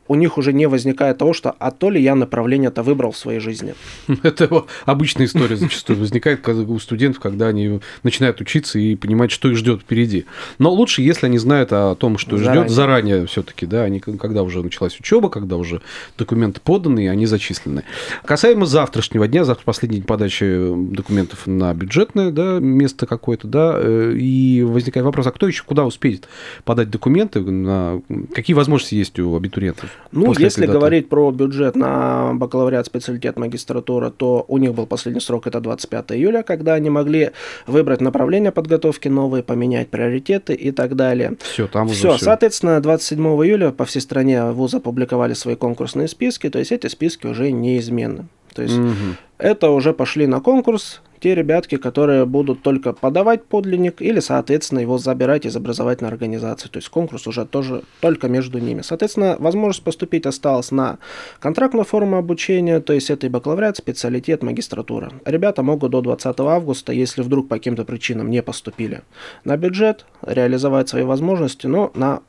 у 0.08 0.16
них 0.16 0.38
уже 0.38 0.54
не 0.54 0.68
возникает 0.68 1.18
того, 1.18 1.34
что 1.34 1.52
а 1.60 1.72
то 1.72 1.90
ли 1.90 2.02
я 2.02 2.16
направление-то 2.16 2.84
выбрал 2.84 3.12
в 3.12 3.18
своей 3.18 3.40
жизни. 3.40 3.76
Это 4.24 4.66
обычная 4.86 5.26
история 5.26 5.56
зачастую 5.56 6.00
возникает 6.00 6.42
у 6.50 6.80
студентов, 6.80 7.22
когда 7.22 7.48
они 7.48 7.80
начинают 8.04 8.42
учиться 8.42 8.80
и 8.80 8.96
понимать, 8.96 9.32
что 9.32 9.50
их 9.50 9.58
ждет 9.58 9.82
впереди. 9.82 10.26
Но 10.60 10.72
лучше, 10.72 11.02
если 11.02 11.26
они 11.26 11.38
знают 11.38 11.74
о 11.74 11.96
том, 11.96 12.18
что 12.18 12.38
заранее. 12.38 12.64
ждет 12.64 12.72
заранее 12.72 13.26
все-таки, 13.28 13.66
да, 13.66 13.84
они 13.84 14.00
когда 14.00 14.44
уже 14.44 14.64
началась 14.64 15.00
учеба, 15.00 15.30
когда 15.30 15.58
уже 15.58 15.82
документы 16.18 16.62
поданы, 16.64 17.06
и 17.06 17.08
они 17.08 17.26
зачислены. 17.26 17.84
Касаемо 18.26 18.66
завтрашнего 18.66 19.28
дня, 19.28 19.44
завтра 19.44 19.66
последний 19.66 19.98
день 19.98 20.08
подачи 20.08 20.74
документов 20.92 21.48
на 21.48 21.74
бюджетное 21.74 22.32
да, 22.32 22.60
место 22.60 23.06
какое-то, 23.06 23.48
да, 23.48 23.76
э, 23.78 24.14
и 24.18 24.64
возникает 24.64 25.06
вопрос, 25.06 25.28
а 25.28 25.32
кто 25.32 25.48
еще 25.48 25.64
куда 25.64 25.86
успеет 25.86 26.28
подать 26.64 26.90
документы, 26.90 27.42
на... 27.42 28.02
какие 28.34 28.56
возможности 28.56 28.96
есть 28.96 29.20
у 29.20 29.36
абитуриентов? 29.36 29.90
Ну, 30.12 30.34
если 30.38 30.66
говорить 30.66 31.10
про 31.10 31.32
бюджет 31.32 31.76
на 31.76 32.34
бакалавриат, 32.34 32.86
специалитет, 32.86 33.38
магистратура, 33.38 34.10
то 34.10 34.46
у 34.48 34.58
них 34.58 34.74
был 34.74 34.86
последний 34.86 35.22
срок, 35.22 35.48
это 35.48 35.60
25 35.60 36.12
июля, 36.12 36.37
когда 36.44 36.74
они 36.74 36.90
могли 36.90 37.32
выбрать 37.66 38.02
направление 38.02 38.52
подготовки 38.52 39.08
новые, 39.08 39.44
поменять 39.44 39.90
приоритеты 39.90 40.54
и 40.54 40.72
так 40.72 40.96
далее. 40.96 41.34
Все, 41.42 41.68
там 41.68 41.90
все. 41.90 42.16
все. 42.16 42.26
Соответственно, 42.26 42.82
27 42.82 43.20
июля 43.20 43.72
по 43.72 43.86
всей 43.86 44.02
стране 44.02 44.44
вузы 44.52 44.78
опубликовали 44.78 45.34
свои 45.34 45.56
конкурсные 45.56 46.08
списки, 46.08 46.50
то 46.50 46.60
есть 46.60 46.72
эти 46.72 46.88
списки 46.88 47.28
уже 47.28 47.52
неизменны. 47.52 48.28
То 48.54 48.64
есть 48.64 48.78
угу. 48.78 49.16
это 49.38 49.70
уже 49.70 49.94
пошли 49.94 50.26
на 50.26 50.40
конкурс, 50.40 51.02
те 51.20 51.36
ребятки, 51.36 51.78
которые 51.78 52.26
будут 52.26 52.62
только 52.62 52.94
подавать 52.94 53.46
подлинник 53.46 54.02
или, 54.02 54.20
соответственно, 54.20 54.80
его 54.80 54.98
забирать 54.98 55.46
из 55.46 55.56
образовательной 55.56 56.10
организации. 56.10 56.70
То 56.70 56.78
есть 56.78 56.90
конкурс 56.90 57.28
уже 57.28 57.46
тоже 57.46 57.84
только 58.02 58.28
между 58.28 58.60
ними. 58.60 58.82
Соответственно, 58.82 59.36
возможность 59.40 59.84
поступить 59.84 60.26
осталась 60.26 60.72
на 60.72 60.98
контрактную 61.40 61.86
форму 61.86 62.18
обучения, 62.18 62.80
то 62.80 62.94
есть 62.94 63.10
это 63.10 63.28
и 63.28 63.30
бакалавриат, 63.30 63.78
специалитет, 63.78 64.44
магистратура. 64.44 65.12
Ребята 65.26 65.64
могут 65.64 65.92
до 65.92 66.02
20 66.02 66.40
августа, 66.40 66.94
если 66.94 67.22
вдруг 67.22 67.48
по 67.48 67.56
каким-то 67.56 67.86
причинам 67.86 68.30
не 68.30 68.42
поступили 68.42 69.02
на 69.44 69.58
бюджет, 69.58 70.06
реализовать 70.22 70.90
свои 70.90 71.04
возможности, 71.04 71.68
но 71.68 71.92
на 71.96 72.22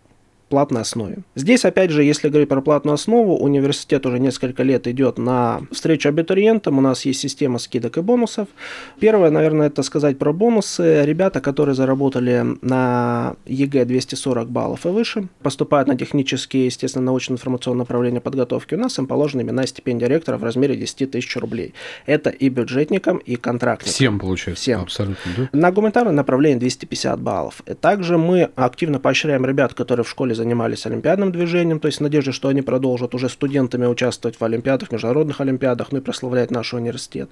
платной 0.48 0.82
основе. 0.82 1.18
Здесь, 1.34 1.64
опять 1.64 1.90
же, 1.90 2.02
если 2.02 2.28
говорить 2.28 2.48
про 2.48 2.60
платную 2.60 2.94
основу, 2.94 3.36
университет 3.36 4.06
уже 4.06 4.18
несколько 4.18 4.62
лет 4.62 4.86
идет 4.86 5.18
навстречу 5.18 6.08
абитуриентам, 6.08 6.78
у 6.78 6.80
нас 6.80 7.04
есть 7.04 7.20
система 7.20 7.58
скидок 7.58 7.98
и 7.98 8.00
бонусов. 8.00 8.48
Первое, 9.00 9.30
наверное, 9.30 9.68
это 9.68 9.82
сказать 9.82 10.18
про 10.18 10.32
бонусы. 10.32 11.02
Ребята, 11.04 11.40
которые 11.40 11.74
заработали 11.74 12.44
на 12.62 13.36
ЕГЭ 13.46 13.84
240 13.84 14.48
баллов 14.50 14.86
и 14.86 14.88
выше, 14.88 15.28
поступают 15.42 15.88
на 15.88 15.96
технические, 15.96 16.66
естественно-научные, 16.66 17.04
информационные 17.06 17.80
направления 17.80 18.20
подготовки, 18.20 18.74
у 18.74 18.78
нас 18.78 18.98
им 18.98 19.06
положены 19.06 19.42
именная 19.42 19.66
стипендия 19.66 20.08
ректора 20.08 20.38
в 20.38 20.44
размере 20.44 20.76
10 20.76 21.10
тысяч 21.10 21.36
рублей. 21.36 21.74
Это 22.06 22.30
и 22.30 22.48
бюджетникам, 22.48 23.18
и 23.18 23.36
контрактникам. 23.36 23.92
Всем 23.92 24.18
получается? 24.18 24.62
Всем. 24.62 24.82
Абсолютно, 24.82 25.32
да? 25.36 25.48
На 25.52 25.70
гуманитарное 25.70 26.12
направление 26.12 26.58
250 26.58 27.20
баллов. 27.20 27.62
Также 27.80 28.18
мы 28.18 28.50
активно 28.56 28.98
поощряем 28.98 29.44
ребят, 29.44 29.74
которые 29.74 30.04
в 30.04 30.08
школе 30.08 30.34
занимались 30.38 30.86
олимпиадным 30.86 31.30
движением, 31.30 31.80
то 31.80 31.86
есть 31.86 31.98
в 31.98 32.00
надежде, 32.00 32.32
что 32.32 32.48
они 32.48 32.62
продолжат 32.62 33.14
уже 33.14 33.28
студентами 33.28 33.86
участвовать 33.86 34.40
в 34.40 34.44
олимпиадах, 34.44 34.90
международных 34.90 35.40
олимпиадах, 35.40 35.92
ну 35.92 35.98
и 35.98 36.00
прославлять 36.00 36.50
наш 36.50 36.72
университет. 36.72 37.28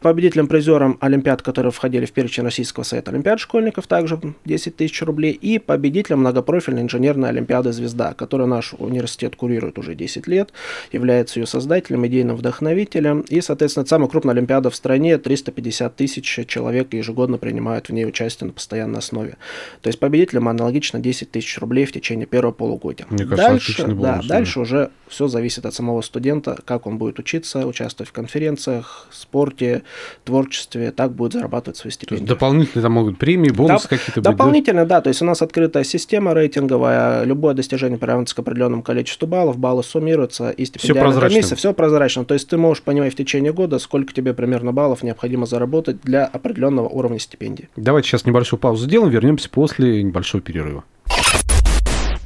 Победителем, 0.00 0.46
призером 0.46 0.96
олимпиад, 1.00 1.42
которые 1.42 1.72
входили 1.72 2.06
в 2.06 2.12
перечень 2.12 2.44
Российского 2.44 2.84
совета 2.84 3.10
олимпиад 3.10 3.40
школьников, 3.40 3.86
также 3.86 4.18
10 4.44 4.76
тысяч 4.76 5.02
рублей, 5.02 5.32
и 5.32 5.58
победителем 5.58 6.20
многопрофильной 6.20 6.82
инженерной 6.82 7.28
олимпиады 7.28 7.72
«Звезда», 7.72 8.14
которую 8.14 8.48
наш 8.48 8.74
университет 8.78 9.36
курирует 9.36 9.78
уже 9.78 9.94
10 9.94 10.26
лет, 10.26 10.52
является 10.92 11.40
ее 11.40 11.46
создателем, 11.46 12.06
идейным 12.06 12.36
вдохновителем, 12.36 13.20
и, 13.22 13.40
соответственно, 13.40 13.86
самая 13.86 14.08
крупная 14.08 14.34
олимпиада 14.34 14.70
в 14.70 14.76
стране, 14.76 15.18
350 15.18 15.96
тысяч 15.96 16.46
человек 16.46 16.94
ежегодно 16.94 17.38
принимают 17.38 17.88
в 17.88 17.92
ней 17.92 18.06
участие 18.06 18.46
на 18.46 18.52
постоянной 18.52 18.98
основе. 19.00 19.36
То 19.82 19.88
есть 19.88 19.98
победителем 19.98 20.48
аналогично 20.48 21.00
10 21.00 21.30
тысяч 21.30 21.58
рублей 21.58 21.84
в 21.84 21.92
течение 21.92 22.26
первого 22.26 22.43
первого 22.44 22.52
полугодия. 22.52 23.06
Мне 23.10 23.24
кажется, 23.24 23.48
дальше, 23.48 23.86
бонус, 23.86 24.26
да, 24.26 24.28
дальше 24.28 24.60
уже 24.60 24.90
все 25.08 25.28
зависит 25.28 25.66
от 25.66 25.74
самого 25.74 26.00
студента, 26.02 26.58
как 26.64 26.86
он 26.86 26.98
будет 26.98 27.18
учиться, 27.18 27.66
участвовать 27.66 28.10
в 28.10 28.12
конференциях, 28.12 29.06
спорте, 29.10 29.82
творчестве, 30.24 30.90
так 30.90 31.12
будет 31.12 31.34
зарабатывать 31.34 31.76
свои 31.76 31.92
стипендии. 31.92 32.24
Дополнительно 32.24 32.82
там 32.82 32.92
могут 32.92 33.18
премии, 33.18 33.50
бонусы 33.50 33.88
да, 33.88 33.96
какие-то 33.96 34.20
Дополнительно, 34.20 34.82
быть, 34.82 34.88
да? 34.88 34.96
да, 34.96 35.02
то 35.02 35.08
есть 35.08 35.22
у 35.22 35.24
нас 35.24 35.42
открытая 35.42 35.84
система 35.84 36.34
рейтинговая, 36.34 37.24
любое 37.24 37.54
достижение 37.54 37.98
приравнивается 37.98 38.36
к 38.36 38.38
определенному 38.40 38.82
количеству 38.82 39.26
баллов, 39.26 39.58
баллы 39.58 39.82
суммируются, 39.82 40.50
и 40.50 40.64
стипендиальная 40.64 41.12
все 41.12 41.20
комиссия, 41.20 41.54
все 41.54 41.72
прозрачно. 41.72 42.24
То 42.24 42.34
есть 42.34 42.48
ты 42.48 42.56
можешь 42.56 42.82
понимать 42.82 43.12
в 43.12 43.16
течение 43.16 43.52
года, 43.52 43.78
сколько 43.78 44.12
тебе 44.12 44.34
примерно 44.34 44.72
баллов 44.72 45.02
необходимо 45.02 45.46
заработать 45.46 46.00
для 46.02 46.24
определенного 46.24 46.88
уровня 46.88 47.18
стипендии. 47.18 47.68
Давайте 47.76 48.08
сейчас 48.08 48.26
небольшую 48.26 48.60
паузу 48.60 48.86
сделаем, 48.86 49.10
вернемся 49.10 49.48
после 49.48 50.02
небольшого 50.02 50.42
перерыва. 50.42 50.84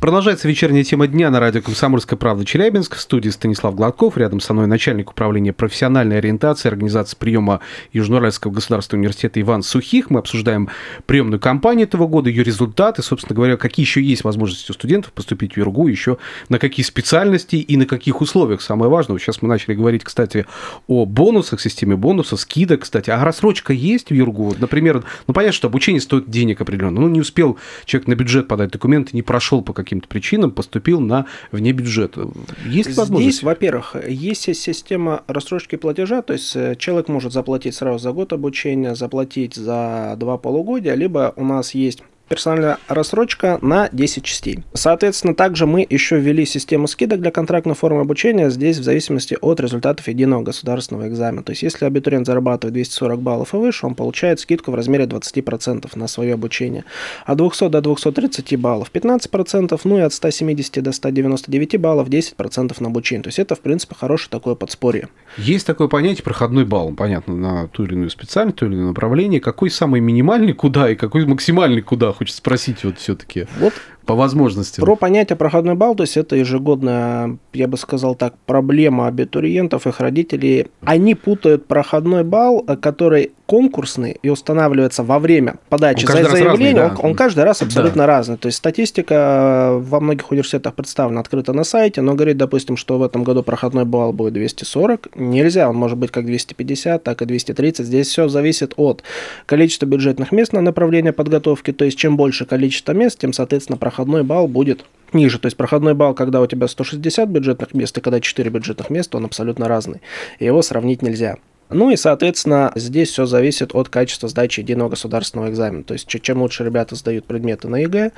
Продолжается 0.01 0.47
вечерняя 0.47 0.85
тема 0.85 1.09
дня 1.09 1.29
на 1.29 1.41
радио 1.41 1.61
«Комсомольская 1.61 2.17
правда» 2.17 2.45
Челябинск. 2.45 2.95
В 2.95 3.01
студии 3.01 3.31
Станислав 3.31 3.75
Гладков. 3.75 4.17
Рядом 4.17 4.39
со 4.39 4.55
мной 4.55 4.69
начальник 4.69 5.11
управления 5.11 5.53
профессиональной 5.53 6.19
ориентации 6.19 6.69
организации 6.69 7.17
приема 7.19 7.59
Южноуральского 7.93 8.53
государственного 8.53 9.01
университета 9.01 9.41
Иван 9.41 9.65
Сухих. 9.65 10.09
Мы 10.11 10.21
обсуждаем 10.21 10.69
приемную 11.07 11.41
кампанию 11.41 11.89
этого 11.89 12.07
года, 12.07 12.31
ее 12.31 12.45
результаты, 12.45 13.03
собственно 13.03 13.35
говоря, 13.35 13.57
какие 13.57 13.85
еще 13.85 14.01
есть 14.01 14.23
возможности 14.23 14.71
у 14.71 14.75
студентов 14.75 15.13
поступить 15.13 15.55
в 15.55 15.57
ЮРГУ, 15.57 15.89
еще 15.89 16.19
на 16.49 16.61
какие 16.61 16.87
специальности 16.87 17.57
и 17.57 17.77
на 17.77 17.85
каких 17.85 18.21
условиях. 18.21 18.63
Самое 18.63 18.93
важное, 18.93 19.19
сейчас 19.19 19.43
мы 19.43 19.49
начали 19.49 19.75
говорить, 19.75 20.05
кстати, 20.05 20.47
о 20.87 21.07
бонусах, 21.07 21.61
системе 21.61 21.97
бонусов, 21.97 22.39
скидок, 22.39 22.83
кстати. 22.83 23.11
А 23.11 23.25
рассрочка 23.25 23.73
есть 23.73 24.11
в 24.11 24.15
ЮРГУ? 24.15 24.55
Например, 24.61 25.03
ну 25.27 25.35
понятно, 25.35 25.55
что 25.55 25.67
обучение 25.67 26.01
стоит 26.01 26.31
денег 26.31 26.61
определенно. 26.61 27.01
Ну 27.01 27.09
не 27.09 27.19
успел 27.19 27.59
человек 27.85 28.07
на 28.07 28.15
бюджет 28.15 28.47
подать 28.47 28.71
документы, 28.71 29.11
не 29.17 29.23
прошел 29.23 29.61
по 29.61 29.73
каким 29.73 29.88
каким-то 29.89 30.09
причинам 30.09 30.51
поступил 30.51 31.01
на 31.01 31.25
вне 31.51 31.73
бюджета. 31.73 32.29
Есть 32.67 32.95
возможность? 32.95 33.37
Здесь, 33.37 33.43
во-первых, 33.43 33.97
есть 34.07 34.55
система 34.55 35.23
рассрочки 35.27 35.77
платежа, 35.77 36.21
то 36.21 36.35
есть 36.35 36.55
э, 36.55 36.77
человек 36.77 37.09
может 37.09 37.33
заплатить 37.33 37.75
сразу 37.75 37.99
за 37.99 38.13
год 38.13 38.35
обучения, 38.35 38.95
заплатить 38.95 39.55
за 39.55 40.15
два 40.19 40.37
полугодия, 40.37 40.95
либо 40.95 41.33
у 41.37 41.45
нас 41.45 41.75
есть 41.75 42.03
персональная 42.29 42.79
рассрочка 42.89 43.59
на 43.63 43.89
10 43.93 44.25
частей. 44.25 44.65
Соответственно, 44.75 45.35
также 45.35 45.67
мы 45.67 45.87
еще 45.89 46.19
ввели 46.19 46.45
систему 46.45 46.87
скидок 46.87 47.21
для 47.21 47.31
контрактной 47.31 47.75
формы 47.75 48.03
обучения, 48.03 48.51
здесь 48.51 48.79
в 48.79 48.83
зависимости 48.83 49.37
от 49.41 49.61
результатов 49.61 50.09
единого 50.09 50.43
государственного 50.43 51.09
экзамена. 51.09 51.43
То 51.43 51.51
есть, 51.51 51.63
если 51.63 51.85
абитуриент 51.85 52.27
зарабатывает 52.27 52.75
240 52.75 53.21
баллов 53.21 53.55
и 53.55 53.57
выше, 53.57 53.87
он 53.87 53.95
получает 53.95 54.41
скидку 54.41 54.71
в 54.71 54.75
размере 54.75 55.05
20% 55.05 55.89
на 55.95 56.09
свое 56.09 56.35
обучение. 56.35 56.85
От 57.25 57.39
200 57.39 57.69
до 57.69 57.81
230 57.81 58.57
баллов 58.57 58.91
15%, 58.93 59.81
ну 59.85 59.99
и 59.99 60.01
от 60.01 60.13
170 60.13 60.83
до 60.83 60.93
199 60.93 61.81
баллов 61.81 62.09
10% 62.09 62.77
на 62.81 62.89
обучение. 62.89 63.23
То 63.23 63.29
есть, 63.29 63.39
это, 63.39 63.55
в 63.55 63.61
принципе, 63.61 63.95
хорошее 63.95 64.31
такое 64.31 64.55
подспорье. 64.55 65.09
Есть 65.37 65.67
такое 65.67 65.89
понятие 65.89 66.25
проходной 66.25 66.65
балл, 66.65 66.93
понятно, 66.95 67.35
на 67.35 67.69
ту 67.69 67.85
или 67.85 67.95
иную 67.95 68.11
специальность, 68.11 68.59
то 68.59 68.67
или 68.67 68.75
иное 68.75 68.89
направление. 68.89 69.41
Какой 69.41 69.71
самый 69.71 70.01
минимальный 70.01 70.53
куда 70.53 70.91
и 70.91 70.95
какой 70.95 71.25
максимальный 71.27 71.83
куда 71.83 72.13
хочется 72.19 72.39
спросить 72.39 72.83
вот 72.85 72.99
все-таки. 72.99 73.47
Вот 73.59 73.73
по 74.09 74.15
возможности. 74.15 74.81
Про 74.81 74.97
понятие 74.97 75.37
проходной 75.37 75.75
балл, 75.75 75.95
то 75.95 76.03
есть 76.03 76.17
это 76.17 76.35
ежегодная, 76.35 77.37
я 77.53 77.69
бы 77.69 77.77
сказал 77.77 78.15
так, 78.15 78.35
проблема 78.47 79.07
абитуриентов, 79.07 79.87
их 79.87 80.01
родителей. 80.01 80.69
Они 80.81 81.15
путают 81.15 81.67
проходной 81.67 82.25
балл, 82.25 82.65
который 82.81 83.33
конкурсный 83.49 84.19
и 84.23 84.29
устанавливается 84.29 85.03
во 85.03 85.19
время 85.19 85.57
подачи 85.71 86.05
он 86.05 86.13
заявления, 86.13 86.45
разный, 86.45 86.75
да? 86.75 86.95
он, 86.99 87.11
он 87.11 87.15
каждый 87.15 87.45
раз 87.45 87.63
абсолютно 87.63 88.03
да. 88.03 88.07
разный. 88.07 88.37
То 88.37 88.47
есть 88.47 88.59
статистика 88.59 89.79
во 89.79 90.01
многих 90.01 90.31
университетах 90.31 90.75
представлена 90.75 91.21
открыто 91.21 91.55
на 91.55 91.65
сайте, 91.65 92.03
но 92.03 92.15
говорит, 92.15 92.37
допустим, 92.37 92.77
что 92.77 92.99
в 92.99 93.03
этом 93.03 93.25
году 93.25 93.43
проходной 93.43 93.87
балл 93.87 94.13
будет 94.13 94.35
240, 94.35 95.17
нельзя, 95.17 95.71
он 95.71 95.77
может 95.77 95.97
быть 95.97 96.11
как 96.11 96.27
250, 96.27 97.03
так 97.03 97.23
и 97.23 97.25
230. 97.25 97.87
Здесь 97.87 98.09
все 98.09 98.29
зависит 98.29 98.75
от 98.77 99.03
количества 99.47 99.87
бюджетных 99.87 100.31
мест 100.31 100.53
на 100.53 100.61
направление 100.61 101.15
подготовки, 101.15 101.73
то 101.73 101.87
есть 101.87 101.97
чем 101.97 102.19
больше 102.19 102.45
количество 102.45 102.93
мест, 102.93 103.19
тем, 103.19 103.33
соответственно, 103.33 103.79
проходной 103.79 103.98
балл 104.25 104.49
будет 104.49 104.85
ниже. 105.13 105.39
То 105.39 105.47
есть 105.47 105.57
проходной 105.57 105.95
балл, 105.95 106.15
когда 106.15 106.41
у 106.41 106.47
тебя 106.47 106.69
160 106.69 107.29
бюджетных 107.29 107.75
мест, 107.75 107.97
и 107.97 108.01
когда 108.01 108.21
4 108.21 108.51
бюджетных 108.51 108.91
места, 108.91 109.17
он 109.17 109.25
абсолютно 109.25 109.69
разный. 109.69 110.01
И 110.39 110.45
его 110.45 110.63
сравнить 110.63 111.03
нельзя. 111.03 111.37
Ну 111.71 111.91
и, 111.91 111.97
соответственно, 111.97 112.73
здесь 112.77 113.11
все 113.11 113.27
зависит 113.27 113.75
от 113.75 113.91
качества 113.91 114.29
сдачи 114.29 114.61
единого 114.61 114.89
государственного 114.89 115.51
экзамена. 115.51 115.85
То 115.85 115.93
есть, 115.93 116.09
чем 116.09 116.41
лучше 116.41 116.65
ребята 116.65 116.95
сдают 116.95 117.27
предметы 117.27 117.69
на 117.69 117.77
ЕГЭ, 117.77 118.13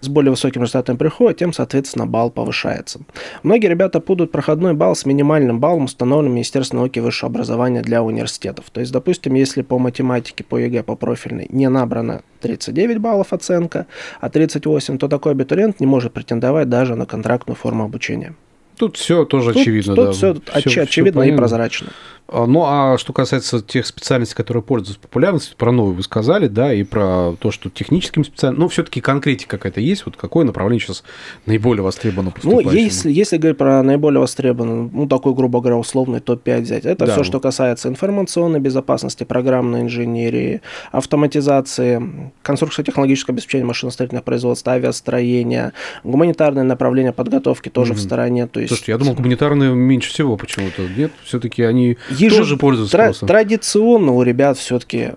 с 0.00 0.08
более 0.08 0.30
высоким 0.30 0.62
результатом 0.62 0.96
приходят, 0.96 1.38
тем, 1.38 1.52
соответственно, 1.52 2.06
балл 2.06 2.30
повышается. 2.30 3.00
Многие 3.42 3.66
ребята 3.66 4.00
путают 4.00 4.30
проходной 4.30 4.74
балл 4.74 4.94
с 4.94 5.06
минимальным 5.06 5.58
баллом, 5.58 5.84
установленным 5.84 6.34
Министерством 6.34 6.80
науки 6.80 6.98
и 6.98 7.02
высшего 7.02 7.30
образования 7.30 7.82
для 7.82 8.02
университетов. 8.02 8.66
То 8.70 8.80
есть, 8.80 8.92
допустим, 8.92 9.34
если 9.34 9.62
по 9.62 9.78
математике, 9.78 10.44
по 10.44 10.56
ЕГЭ, 10.56 10.84
по 10.84 10.94
профильной 10.94 11.48
не 11.50 11.68
набрано 11.68 12.22
39 12.42 12.98
баллов 12.98 13.32
оценка, 13.32 13.86
а 14.20 14.30
38, 14.30 14.98
то 14.98 15.08
такой 15.08 15.32
абитуриент 15.32 15.80
не 15.80 15.86
может 15.86 16.12
претендовать 16.12 16.68
даже 16.68 16.94
на 16.94 17.06
контрактную 17.06 17.56
форму 17.56 17.84
обучения. 17.84 18.34
Тут 18.78 18.96
все 18.96 19.24
тоже 19.24 19.52
Тут, 19.52 19.62
очевидно. 19.62 19.94
тут 19.94 20.04
да. 20.06 20.12
все, 20.12 20.34
Всё- 20.68 20.82
очевидно 20.82 21.22
всё 21.22 21.32
и 21.32 21.36
прозрачно. 21.36 21.88
А, 22.26 22.46
Ну, 22.46 22.64
а 22.66 22.96
что 22.96 23.12
касается 23.12 23.60
тех 23.60 23.86
специальностей, 23.86 24.34
которые 24.34 24.62
пользуются 24.62 24.98
популярностью, 24.98 25.56
про 25.58 25.70
новые 25.72 25.94
вы 25.94 26.02
сказали, 26.02 26.48
да, 26.48 26.72
и 26.72 26.82
про 26.82 27.34
то, 27.38 27.50
что 27.50 27.68
техническим 27.68 28.24
специальностям, 28.24 28.62
ну, 28.64 28.68
все-таки 28.68 29.02
конкретика 29.02 29.58
какая-то 29.58 29.80
есть, 29.82 30.06
вот 30.06 30.16
какое 30.16 30.46
направление 30.46 30.80
сейчас 30.80 31.04
наиболее 31.44 31.82
востребовано 31.82 32.32
Ну, 32.42 32.60
если, 32.60 33.12
если 33.12 33.36
говорить 33.36 33.58
про 33.58 33.82
наиболее 33.82 34.20
востребованный, 34.20 34.88
ну, 34.90 35.06
такой, 35.06 35.34
грубо 35.34 35.60
говоря, 35.60 35.76
условный 35.76 36.20
топ-5 36.20 36.60
взять, 36.62 36.86
это 36.86 37.04
Да. 37.04 37.12
все, 37.12 37.24
что 37.24 37.40
касается 37.40 37.90
информационной 37.90 38.58
безопасности, 38.58 39.24
программной 39.24 39.82
инженерии, 39.82 40.62
автоматизации, 40.92 42.32
конструкторско-технологического 42.42 43.34
обеспечения 43.34 43.64
машиностроительных 43.64 44.24
производств, 44.24 44.66
авиастроения, 44.66 45.72
гуманитарное 46.04 46.64
направление 46.64 47.12
подготовки 47.12 47.68
тоже 47.68 47.92
Мгм. 47.92 47.98
в 48.00 48.02
стороне. 48.02 48.46
То 48.46 48.60
есть, 48.64 48.74
Слушайте, 48.74 48.92
я 48.92 48.98
думал, 48.98 49.14
гуманитарные 49.14 49.74
меньше 49.74 50.10
всего 50.10 50.36
почему-то. 50.36 50.82
Нет, 50.96 51.12
все-таки 51.24 51.62
они 51.62 51.96
Еже- 52.10 52.36
тоже 52.38 52.56
пользуются 52.56 52.96
тра- 52.96 53.04
спросом. 53.06 53.28
традиционно 53.28 54.12
у 54.12 54.22
ребят 54.22 54.58
все-таки 54.58 55.12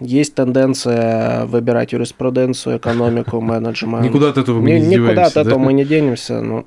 есть 0.00 0.34
тенденция 0.34 1.46
выбирать 1.46 1.92
юриспруденцию, 1.92 2.78
экономику, 2.78 3.40
менеджмент. 3.40 4.04
Никуда 4.04 4.28
от 4.30 4.38
этого 4.38 4.60
мы 4.60 4.70
Ни- 4.72 4.80
не 4.80 4.96
Никуда 4.96 5.24
от 5.26 5.34
да? 5.34 5.40
этого 5.42 5.58
мы 5.58 5.72
не 5.72 5.84
денемся. 5.84 6.40
Ну, 6.40 6.66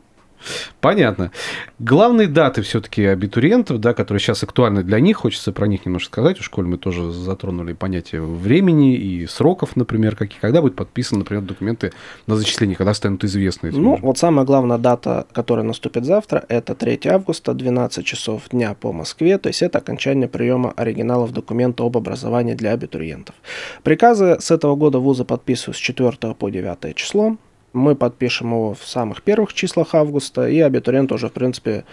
Понятно. 0.81 1.31
Главные 1.79 2.27
даты 2.27 2.62
все-таки 2.62 3.05
абитуриентов, 3.05 3.79
да, 3.79 3.93
которые 3.93 4.19
сейчас 4.19 4.43
актуальны 4.43 4.84
для 4.84 5.00
них, 5.00 5.17
хочется 5.17 5.51
про 5.51 5.67
них 5.67 5.86
немножко 5.86 6.08
сказать. 6.08 6.38
В 6.39 6.43
школе 6.43 6.67
мы 6.67 6.77
тоже 6.77 7.12
затронули 7.12 7.74
понятие 7.74 8.22
времени 8.22 8.96
и 8.96 9.27
сроков, 9.27 9.75
например, 9.75 10.15
какие, 10.15 10.39
когда 10.39 10.62
будут 10.62 10.75
подписаны, 10.75 11.19
например, 11.19 11.43
документы 11.43 11.91
на 12.27 12.36
зачисление, 12.36 12.75
когда 12.75 12.93
станут 12.93 13.24
известны. 13.24 13.72
Ну, 13.72 13.91
между- 13.91 14.05
вот 14.05 14.17
самая 14.17 14.46
главная 14.46 14.77
дата, 14.77 15.25
которая 15.34 15.65
наступит 15.65 16.05
завтра, 16.05 16.43
это 16.50 16.75
3 16.75 17.08
августа, 17.10 17.53
12 17.53 18.05
часов 18.05 18.50
дня 18.50 18.74
по 18.79 18.93
Москве, 18.93 19.38
то 19.38 19.48
есть 19.50 19.62
это 19.62 19.77
окончание 19.79 20.27
приема 20.27 20.72
оригиналов 20.75 21.31
документа 21.34 21.84
об 21.84 21.98
образовании 21.98 22.53
для 22.53 22.72
абитуриентов. 22.72 23.36
Приказы 23.84 24.38
с 24.39 24.51
этого 24.51 24.75
года 24.75 25.00
вузы 25.00 25.25
подписывают 25.25 25.77
с 25.77 25.79
4 25.79 26.34
по 26.36 26.50
9 26.50 26.96
число. 26.96 27.38
Мы 27.74 27.96
подпишем 27.96 28.48
его 28.48 28.74
в 28.74 28.88
самых 28.88 29.22
первых 29.22 29.54
числах 29.54 29.94
августа, 29.94 30.50
и 30.50 30.60
абитуриенты 30.60 31.14
уже, 31.14 31.30
в 31.30 31.34
принципе, 31.34 31.86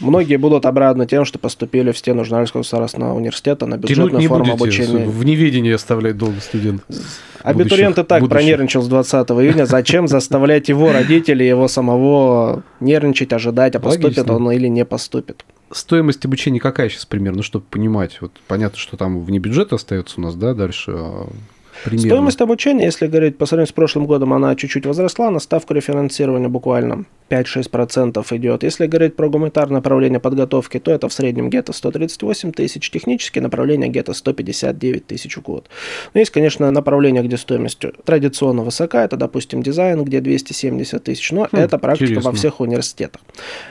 многие 0.00 0.36
будут 0.36 0.66
обрадованы 0.66 1.06
тем, 1.06 1.24
что 1.24 1.38
поступили 1.38 1.92
в 1.92 1.98
стену 1.98 2.24
Журналистского 2.24 2.62
государственного 2.62 3.14
университета 3.14 3.66
на 3.66 3.76
Тянуть 3.76 3.90
бюджетную 3.90 4.20
не 4.20 4.26
форму 4.26 4.56
будете, 4.56 4.82
обучения. 4.82 5.06
в 5.06 5.24
неведении 5.24 5.72
оставлять 5.72 6.16
долго 6.16 6.40
студент. 6.40 6.82
Абитуриент 7.42 7.98
и 7.98 8.02
так 8.02 8.22
будущих. 8.22 8.38
пронервничал 8.38 8.82
с 8.82 8.88
20 8.88 9.30
июня. 9.30 9.66
Зачем 9.66 10.08
заставлять 10.08 10.68
его 10.68 10.92
родителей, 10.92 11.46
его 11.46 11.68
самого 11.68 12.62
нервничать, 12.80 13.32
ожидать, 13.32 13.76
а 13.76 13.80
поступит 13.80 14.18
Логично. 14.18 14.36
он 14.36 14.50
или 14.50 14.66
не 14.66 14.84
поступит? 14.84 15.44
Стоимость 15.70 16.24
обучения 16.24 16.60
какая 16.60 16.88
сейчас 16.88 17.04
примерно, 17.04 17.42
чтобы 17.42 17.66
понимать? 17.68 18.18
Вот 18.20 18.32
понятно, 18.46 18.78
что 18.78 18.96
там 18.96 19.22
вне 19.22 19.38
бюджета 19.38 19.74
остается 19.74 20.20
у 20.20 20.22
нас, 20.22 20.34
да, 20.36 20.54
дальше 20.54 20.92
а, 20.94 21.28
примерно. 21.84 22.08
Стоимость 22.08 22.40
обучения, 22.40 22.84
если 22.84 23.06
говорить 23.06 23.38
по 23.38 23.46
сравнению 23.46 23.68
с 23.68 23.72
прошлым 23.72 24.06
годом, 24.06 24.32
она 24.32 24.54
чуть-чуть 24.56 24.86
возросла, 24.86 25.30
на 25.30 25.38
ставку 25.38 25.74
рефинансирования 25.74 26.48
буквально 26.48 27.04
5-6% 27.30 28.24
идет. 28.36 28.62
Если 28.62 28.86
говорить 28.86 29.16
про 29.16 29.28
гуманитарное 29.28 29.76
направление 29.76 30.20
подготовки, 30.20 30.78
то 30.78 30.90
это 30.90 31.08
в 31.08 31.12
среднем 31.12 31.48
где-то 31.48 31.72
138 31.72 32.52
тысяч, 32.52 32.90
технические 32.90 33.42
направления 33.42 33.88
где-то 33.88 34.12
159 34.12 35.06
тысяч 35.06 35.36
в 35.36 35.42
год. 35.42 35.68
Но 36.12 36.20
есть, 36.20 36.32
конечно, 36.32 36.70
направления, 36.70 37.22
где 37.22 37.36
стоимость 37.36 37.80
традиционно 38.04 38.62
высока, 38.62 39.04
это, 39.04 39.16
допустим, 39.16 39.62
дизайн, 39.62 40.04
где 40.04 40.20
270 40.20 41.02
тысяч, 41.02 41.32
но 41.32 41.48
Хм, 41.50 41.56
это 41.56 41.78
практика 41.78 42.04
интересно. 42.04 42.30
во 42.30 42.36
всех 42.36 42.60
университетах. 42.60 43.22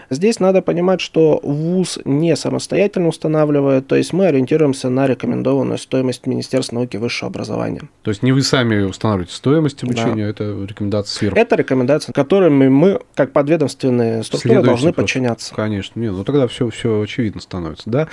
Здесь 0.09 0.39
надо 0.39 0.61
понимать, 0.61 1.01
что 1.01 1.39
ВУЗ 1.43 1.99
не 2.05 2.35
самостоятельно 2.35 3.07
устанавливает, 3.07 3.87
то 3.87 3.95
есть 3.95 4.13
мы 4.13 4.27
ориентируемся 4.27 4.89
на 4.89 5.07
рекомендованную 5.07 5.77
стоимость 5.77 6.25
Министерства 6.27 6.75
науки 6.75 6.95
и 6.95 6.99
высшего 6.99 7.29
образования. 7.29 7.81
То 8.03 8.09
есть 8.09 8.21
не 8.21 8.33
вы 8.33 8.41
сами 8.41 8.83
устанавливаете 8.83 9.33
стоимость 9.33 9.81
обучения, 9.83 10.23
это 10.27 10.43
рекомендация 10.67 11.17
сверху. 11.19 11.37
Это 11.37 11.55
рекомендации, 11.55 12.11
которыми 12.11 12.67
мы, 12.67 12.99
как 13.15 13.31
подведомственные 13.31 14.23
структуры, 14.23 14.55
Следуете 14.55 14.67
должны 14.67 14.93
просто. 14.93 15.01
подчиняться. 15.01 15.55
Конечно, 15.55 15.99
нет, 15.99 16.11
ну 16.11 16.23
тогда 16.25 16.47
все, 16.47 16.69
все 16.69 17.01
очевидно 17.01 17.39
становится, 17.39 17.89
да. 17.89 18.07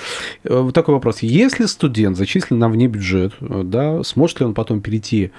Э, 0.45 0.61
Вот 0.61 0.75
такой 0.75 0.95
вопрос. 0.95 1.19
Если 1.23 1.67
студент 1.67 2.17
зачислен 2.17 2.59
на 2.59 2.69
вне 2.69 2.87
бюджет, 2.87 3.33
э, 3.41 3.63
да, 3.65 4.03
сможет 4.05 4.41
ли 4.41 4.47
он 4.47 4.55
потом 4.55 4.81
перейти 4.81 5.33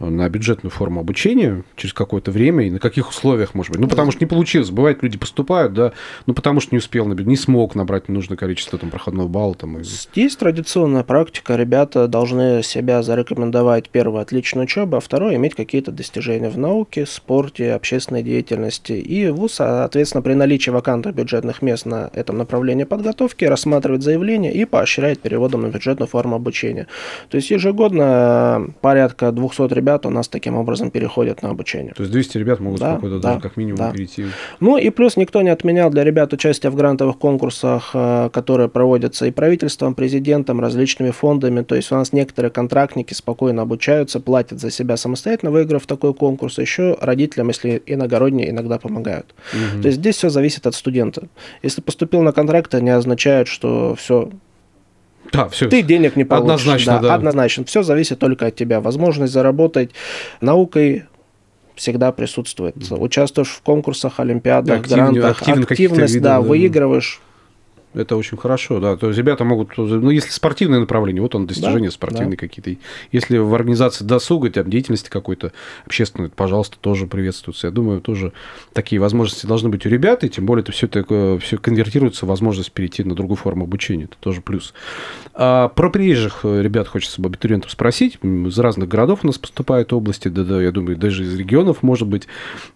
на 0.00 0.28
бюджетную 0.28 0.70
форму 0.70 1.00
обучения 1.00 1.62
через 1.76 1.92
какое-то 1.92 2.30
время 2.30 2.66
и 2.66 2.70
на 2.70 2.78
каких 2.78 3.10
условиях, 3.10 3.54
может 3.54 3.72
быть? 3.72 3.80
Ну, 3.80 3.88
потому 3.88 4.10
что 4.10 4.20
не 4.24 4.26
получилось. 4.26 4.70
Бывает, 4.70 5.02
люди 5.02 5.18
поступают, 5.18 5.74
да, 5.74 5.92
ну, 6.26 6.34
потому 6.34 6.60
что 6.60 6.74
не 6.74 6.78
успел, 6.78 7.06
не 7.06 7.36
смог 7.36 7.74
набрать 7.74 8.08
нужное 8.08 8.36
количество 8.36 8.78
там, 8.78 8.90
проходного 8.90 9.28
балла. 9.28 9.54
Там, 9.54 9.78
и- 9.78 9.84
Есть 10.14 10.38
традиционная 10.38 11.02
практика, 11.04 11.56
ребята 11.56 12.08
должны 12.08 12.62
себя 12.62 13.02
зарекомендовать, 13.02 13.90
первое, 13.90 14.22
отличную 14.22 14.64
учебу, 14.64 14.96
а 14.96 15.00
второе, 15.00 15.36
иметь 15.36 15.54
какие-то 15.54 15.92
достижения 15.92 16.48
в 16.48 16.56
науке, 16.58 17.04
спорте, 17.04 17.72
общественной 17.72 18.22
деятельности. 18.22 18.92
И 18.92 19.28
ВУЗ, 19.28 19.52
соответственно, 19.54 20.22
при 20.22 20.34
наличии 20.34 20.70
вакантных 20.70 21.14
бюджетных 21.14 21.60
мест 21.62 21.84
на 21.84 22.10
этом 22.14 22.38
направлении 22.38 22.84
подготовки 22.84 23.44
рассматривает 23.44 24.02
заявление 24.02 24.52
и 24.54 24.64
поощряет 24.64 25.20
переводом 25.20 25.62
на 25.62 25.66
бюджетную 25.68 26.08
форму 26.08 26.36
обучения. 26.36 26.86
То 27.28 27.36
есть 27.36 27.50
ежегодно 27.50 28.68
порядка 28.80 29.32
200 29.32 29.72
ребят 29.74 29.89
у 30.06 30.10
нас 30.10 30.28
таким 30.28 30.56
образом 30.56 30.90
переходят 30.90 31.42
на 31.42 31.50
обучение. 31.50 31.92
То 31.94 32.02
есть 32.02 32.12
200 32.12 32.38
ребят 32.38 32.60
могут 32.60 32.80
Да, 32.80 32.92
спокойно 32.92 33.18
да, 33.20 33.28
даже 33.28 33.40
как 33.40 33.56
минимум 33.56 33.78
да. 33.78 33.90
перейти. 33.90 34.26
Ну 34.60 34.76
и 34.76 34.90
плюс 34.90 35.16
никто 35.16 35.42
не 35.42 35.50
отменял 35.50 35.90
для 35.90 36.04
ребят 36.04 36.32
участие 36.32 36.70
в 36.70 36.74
грантовых 36.74 37.18
конкурсах, 37.18 37.90
э, 37.94 38.30
которые 38.32 38.68
проводятся 38.68 39.26
и 39.26 39.30
правительством, 39.30 39.94
президентом, 39.94 40.60
различными 40.60 41.10
фондами. 41.10 41.62
То 41.62 41.74
есть 41.74 41.92
у 41.92 41.94
нас 41.94 42.12
некоторые 42.12 42.50
контрактники 42.50 43.14
спокойно 43.14 43.62
обучаются, 43.62 44.20
платят 44.20 44.60
за 44.60 44.70
себя 44.70 44.96
самостоятельно, 44.96 45.50
выиграв 45.50 45.86
такой 45.86 46.14
конкурс. 46.14 46.58
Еще 46.58 46.96
родителям, 47.00 47.48
если 47.48 47.82
иногородние, 47.86 48.50
иногда 48.50 48.78
помогают. 48.78 49.34
Мгм. 49.52 49.82
То 49.82 49.88
есть 49.88 49.98
здесь 49.98 50.16
все 50.16 50.28
зависит 50.28 50.66
от 50.66 50.74
студента. 50.74 51.28
Если 51.62 51.80
поступил 51.80 52.22
на 52.22 52.32
контракт, 52.32 52.74
это 52.74 52.82
не 52.82 52.90
означает, 52.90 53.48
что 53.48 53.94
все, 53.94 54.30
Да, 55.32 55.48
все. 55.48 55.68
ты 55.68 55.82
денег 55.82 56.16
не 56.16 56.24
получишь. 56.24 56.66
Однозначно, 56.66 56.98
да. 57.00 57.14
Однозначно. 57.14 57.64
Все 57.64 57.82
зависит 57.82 58.18
только 58.18 58.46
от 58.46 58.56
тебя. 58.56 58.80
Возможность 58.80 59.32
заработать 59.32 59.90
наукой 60.40 61.04
всегда 61.76 62.12
присутствует. 62.12 62.74
Участвуешь 62.90 63.48
в 63.48 63.62
конкурсах, 63.62 64.20
олимпиадах, 64.20 64.80
Активнее- 64.80 65.12
грантах, 65.20 65.40
активно 65.40 65.62
активность, 65.62 66.14
видов, 66.14 66.22
да, 66.24 66.34
да. 66.36 66.40
выигрываешь. 66.40 67.20
Это 67.92 68.16
очень 68.16 68.36
хорошо, 68.36 68.78
да. 68.78 68.96
То 68.96 69.08
есть 69.08 69.18
ребята 69.18 69.44
могут, 69.44 69.76
ну, 69.76 70.10
если 70.10 70.30
спортивное 70.30 70.78
направление, 70.78 71.22
вот 71.22 71.34
он 71.34 71.46
достижения 71.46 71.88
Да, 71.88 71.92
спортивные 71.92 72.36
да. 72.36 72.36
какие-то. 72.36 72.80
Если 73.10 73.36
в 73.38 73.52
организации 73.52 74.04
досуга, 74.04 74.50
там, 74.50 74.70
деятельности 74.70 75.10
какой-то 75.10 75.52
общественной, 75.86 76.28
пожалуйста, 76.28 76.76
тоже 76.80 77.06
приветствуется. 77.06 77.66
Я 77.66 77.72
думаю, 77.72 78.00
тоже 78.00 78.32
такие 78.72 79.00
возможности 79.00 79.46
должны 79.46 79.70
быть 79.70 79.86
у 79.86 79.88
ребят, 79.88 80.22
и 80.22 80.28
тем 80.28 80.46
более 80.46 80.62
это 80.62 80.72
все, 80.72 80.88
все 81.40 81.58
конвертируется 81.58 82.26
в 82.26 82.28
возможность 82.28 82.70
перейти 82.70 83.02
на 83.02 83.14
другую 83.14 83.36
форму 83.36 83.64
обучения. 83.64 84.04
Это 84.04 84.16
тоже 84.20 84.40
плюс. 84.40 84.72
А 85.34 85.68
про 85.68 85.90
приезжих 85.90 86.40
э, 86.44 86.62
ребят 86.62 86.86
хочется 86.86 87.20
абитуриентов 87.20 87.70
спросить. 87.72 88.18
Из 88.22 88.58
разных 88.58 88.88
городов 88.88 89.20
у 89.22 89.26
нас 89.26 89.38
поступают 89.38 89.92
области, 89.92 90.28
да, 90.28 90.44
да, 90.44 90.62
я 90.62 90.70
думаю, 90.70 90.96
даже 90.96 91.24
из 91.24 91.36
регионов, 91.36 91.82
может 91.82 92.06
быть. 92.06 92.28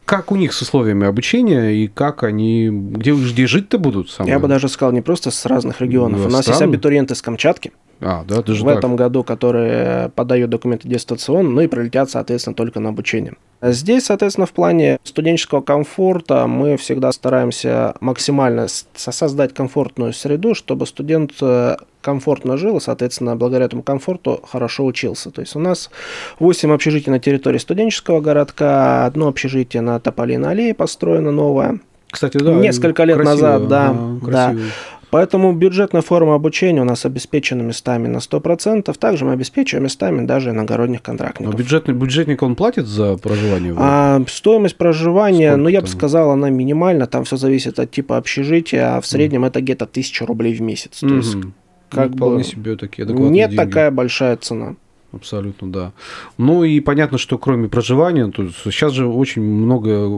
Как 0.05 0.33
у 0.33 0.37
них 0.37 0.53
с 0.53 0.61
условиями 0.63 1.07
обучения 1.07 1.71
и 1.71 1.87
как 1.87 2.25
они, 2.25 2.69
где, 2.69 3.13
где 3.13 3.47
жить-то 3.47 3.79
будут? 3.79 4.11
Самое? 4.11 4.33
Я 4.33 4.39
бы 4.39 4.49
даже 4.49 4.69
сказал, 4.69 4.93
не 4.93 5.04
просто 5.05 5.31
с 5.31 5.47
разных 5.47 5.81
регионов. 5.81 6.21
Ну, 6.21 6.27
У 6.27 6.31
нас 6.31 6.47
есть 6.47 6.57
странно. 6.57 6.73
абитуриенты 6.73 7.15
с 7.15 7.23
Камчатки 7.23 7.73
А, 8.01 8.25
да, 8.27 8.43
даже 8.43 8.65
в 8.65 8.67
так. 8.67 8.79
этом 8.79 8.97
году, 8.97 9.23
которые 9.23 10.11
подают 10.11 10.51
документы 10.51 10.89
дистанционно, 10.89 11.51
ну 11.51 11.61
и 11.61 11.67
прилетят, 11.67 12.11
соответственно, 12.11 12.55
только 12.55 12.81
на 12.81 12.89
обучение. 12.91 13.35
Здесь, 13.63 14.07
соответственно, 14.07 14.47
в 14.47 14.53
плане 14.53 14.99
студенческого 15.05 15.63
комфорта 15.63 16.47
мы 16.47 16.77
всегда 16.77 17.13
стараемся 17.13 17.95
максимально 18.01 18.67
создать 18.95 19.55
комфортную 19.55 20.13
среду, 20.13 20.55
чтобы 20.55 20.87
студент 20.87 21.33
э, 21.41 21.77
комфортно 22.03 22.59
жил 22.59 22.77
и, 22.77 22.81
соответственно, 22.81 23.37
благодаря 23.37 23.65
этому 23.65 23.83
комфорту 23.83 24.41
хорошо 24.47 24.85
учился. 24.85 25.31
То 25.31 25.41
есть 25.41 25.57
у 25.57 25.61
нас 25.61 25.91
8 26.41 26.73
общежитий 26.73 27.11
на 27.11 27.21
территории 27.21 27.59
студенческого 27.59 28.21
городка, 28.21 29.07
одно 29.07 29.29
общежитие 29.29 29.81
на 29.81 29.99
Тополиной 29.99 30.51
аллее 30.51 30.75
построено 30.75 31.31
новое. 31.31 31.81
Кстати, 32.11 32.37
да. 32.37 32.53
Несколько 32.53 33.03
лет 33.05 33.17
красиво, 33.17 33.35
назад, 33.35 33.69
да, 33.69 33.89
ага, 33.91 34.31
да. 34.31 34.55
Поэтому 35.15 35.53
бюджетная 35.53 36.03
форма 36.03 36.35
обучения 36.35 36.81
у 36.81 36.85
нас 36.85 37.07
обеспечена 37.07 37.63
местами 37.63 38.09
на 38.09 38.17
100%. 38.19 38.93
Также 38.99 39.25
мы 39.25 39.31
обеспечиваем 39.35 39.85
местами 39.85 40.27
даже 40.27 40.51
иногородних 40.51 40.99
Но 40.99 41.05
контрактников. 41.05 41.55
бюджетный, 41.55 41.95
бюджетник, 41.95 42.43
он 42.43 42.57
платит 42.57 42.87
за 42.89 43.17
проживание? 43.17 43.77
А 43.79 44.21
стоимость 44.27 44.77
проживания, 44.77 45.51
Сколько 45.53 45.63
ну 45.63 45.69
я 45.69 45.81
бы 45.83 45.87
там? 45.87 45.97
сказал, 45.97 46.31
она 46.33 46.51
минимальна. 46.51 47.07
Там 47.07 47.23
все 47.23 47.37
зависит 47.37 47.79
от 47.79 47.93
типа 47.93 48.17
общежития, 48.17 48.97
а 48.97 49.01
в 49.01 49.07
среднем 49.07 49.45
это 49.45 49.61
где-то 49.61 49.85
1000 49.85 50.27
рублей 50.27 50.53
в 50.55 50.63
месяц. 50.63 50.99
То 50.99 51.07
есть 51.15 51.37
как 51.91 52.11
Ну, 52.11 52.17
вполне 52.17 52.39
бы 52.39 52.45
себе 52.45 52.77
такие 52.77 53.05
адекватные 53.05 53.31
нет 53.31 53.51
деньги. 53.51 53.65
такая 53.65 53.91
большая 53.93 54.37
цена. 54.37 54.75
Абсолютно, 55.15 55.71
да. 55.71 55.93
Ну 56.39 56.65
и 56.65 56.81
понятно, 56.81 57.19
что 57.19 57.39
кроме 57.39 57.69
проживания, 57.69 58.31
то 58.31 58.49
сейчас 58.65 58.93
же 58.93 59.07
очень 59.07 59.43
много, 59.43 60.09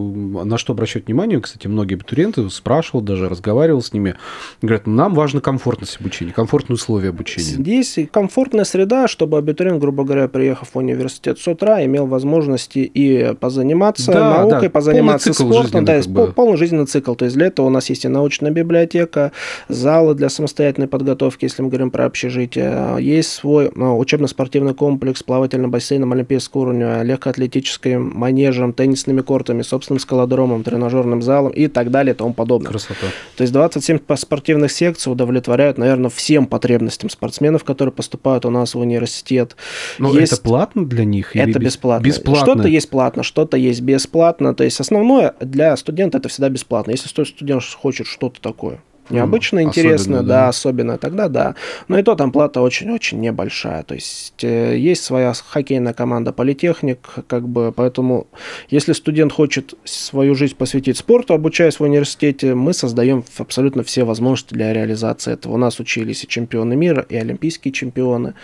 на 0.44 0.58
что 0.58 0.72
обращают 0.72 1.06
внимание, 1.06 1.40
кстати, 1.40 1.66
многие 1.66 1.94
абитуриенты 1.94 2.48
спрашивал, 2.50 3.00
даже 3.00 3.28
разговаривал 3.28 3.82
с 3.82 3.92
ними, 3.92 4.16
говорят, 4.62 4.86
нам 4.86 5.14
важна 5.14 5.40
комфортность 5.40 6.00
обучения, 6.00 6.32
комфортные 6.32 6.74
условия 6.74 7.10
обучения. 7.10 7.46
Здесь 7.46 7.98
комфортная 8.10 8.64
среда, 8.64 9.08
чтобы 9.08 9.38
абитуриент, 9.38 9.80
грубо 9.80 10.04
говоря, 10.04 10.28
приехав 10.28 10.70
в 10.74 10.78
университет 10.78 11.38
с 11.38 11.46
утра, 11.46 11.84
имел 11.84 12.06
возможности 12.06 12.78
и 12.78 13.34
позаниматься 13.38 14.12
да, 14.12 14.38
наукой, 14.38 14.62
да, 14.62 14.70
позаниматься 14.70 15.32
спортом, 15.32 15.84
да, 15.84 16.00
бы. 16.06 16.32
полный 16.32 16.56
жизненный 16.56 16.86
цикл. 16.86 17.14
То 17.14 17.24
есть 17.24 17.36
для 17.36 17.46
этого 17.46 17.66
у 17.66 17.70
нас 17.70 17.90
есть 17.90 18.04
и 18.04 18.08
научная 18.08 18.50
библиотека, 18.50 19.32
залы 19.68 20.14
для 20.14 20.28
самостоятельной 20.28 20.88
подготовки, 20.88 21.44
если 21.44 21.62
мы 21.62 21.68
говорим 21.68 21.90
про 21.90 22.06
общежитие, 22.06 22.96
есть 23.00 23.32
свой 23.32 23.70
ну, 23.74 23.98
учебно-спортивный 23.98 24.74
комплекс, 24.74 24.85
плавательным 25.26 25.70
бассейном 25.70 26.12
олимпийского 26.12 26.62
уровня, 26.62 27.02
легкоатлетическим 27.02 28.12
манежем, 28.14 28.72
теннисными 28.72 29.20
кортами, 29.20 29.62
собственным 29.62 30.00
скалодромом, 30.00 30.62
тренажерным 30.62 31.22
залом 31.22 31.52
и 31.52 31.68
так 31.68 31.90
далее 31.90 32.14
и 32.14 32.16
тому 32.16 32.32
подобное. 32.32 32.70
Красота. 32.70 33.06
То 33.36 33.42
есть 33.42 33.52
27 33.52 33.98
спортивных 34.16 34.72
секций 34.72 35.12
удовлетворяют, 35.12 35.78
наверное, 35.78 36.10
всем 36.10 36.46
потребностям 36.46 37.10
спортсменов, 37.10 37.64
которые 37.64 37.92
поступают 37.92 38.44
у 38.46 38.50
нас 38.50 38.74
в 38.74 38.78
университет. 38.78 39.56
Но 39.98 40.12
есть... 40.12 40.32
это 40.32 40.42
платно 40.42 40.86
для 40.86 41.04
них? 41.04 41.34
Это 41.34 41.58
бесплатно. 41.58 42.04
бесплатно. 42.04 42.52
Что-то 42.52 42.68
есть 42.68 42.90
платно, 42.90 43.22
что-то 43.22 43.56
есть 43.56 43.80
бесплатно. 43.80 44.54
То 44.54 44.64
есть 44.64 44.80
основное 44.80 45.34
для 45.40 45.76
студента 45.76 46.18
это 46.18 46.28
всегда 46.28 46.48
бесплатно. 46.48 46.92
Если 46.92 47.08
студент 47.08 47.62
хочет 47.62 48.06
что-то 48.06 48.40
такое 48.40 48.80
необычно 49.10 49.62
интересно, 49.62 50.22
да. 50.22 50.22
да, 50.22 50.48
особенно 50.48 50.98
тогда 50.98 51.28
да. 51.28 51.54
Но 51.88 51.98
и 51.98 52.02
то 52.02 52.14
там 52.14 52.32
плата 52.32 52.60
очень-очень 52.60 53.20
небольшая. 53.20 53.82
То 53.82 53.94
есть 53.94 54.42
э, 54.42 54.76
есть 54.76 55.04
своя 55.04 55.32
хоккейная 55.32 55.92
команда 55.92 56.32
Политехник, 56.32 56.98
как 57.26 57.48
бы, 57.48 57.72
поэтому 57.72 58.26
если 58.68 58.92
студент 58.92 59.32
хочет 59.32 59.74
свою 59.84 60.34
жизнь 60.34 60.56
посвятить 60.56 60.96
спорту, 60.96 61.34
обучаясь 61.34 61.78
в 61.78 61.82
университете, 61.82 62.54
мы 62.54 62.72
создаем 62.72 63.24
абсолютно 63.38 63.82
все 63.82 64.04
возможности 64.04 64.54
для 64.54 64.72
реализации 64.72 65.32
этого. 65.32 65.54
У 65.54 65.58
нас 65.58 65.80
учились 65.80 66.24
и 66.24 66.28
чемпионы 66.28 66.76
мира, 66.76 67.04
и 67.08 67.16
олимпийские 67.16 67.72
чемпионы. 67.72 68.34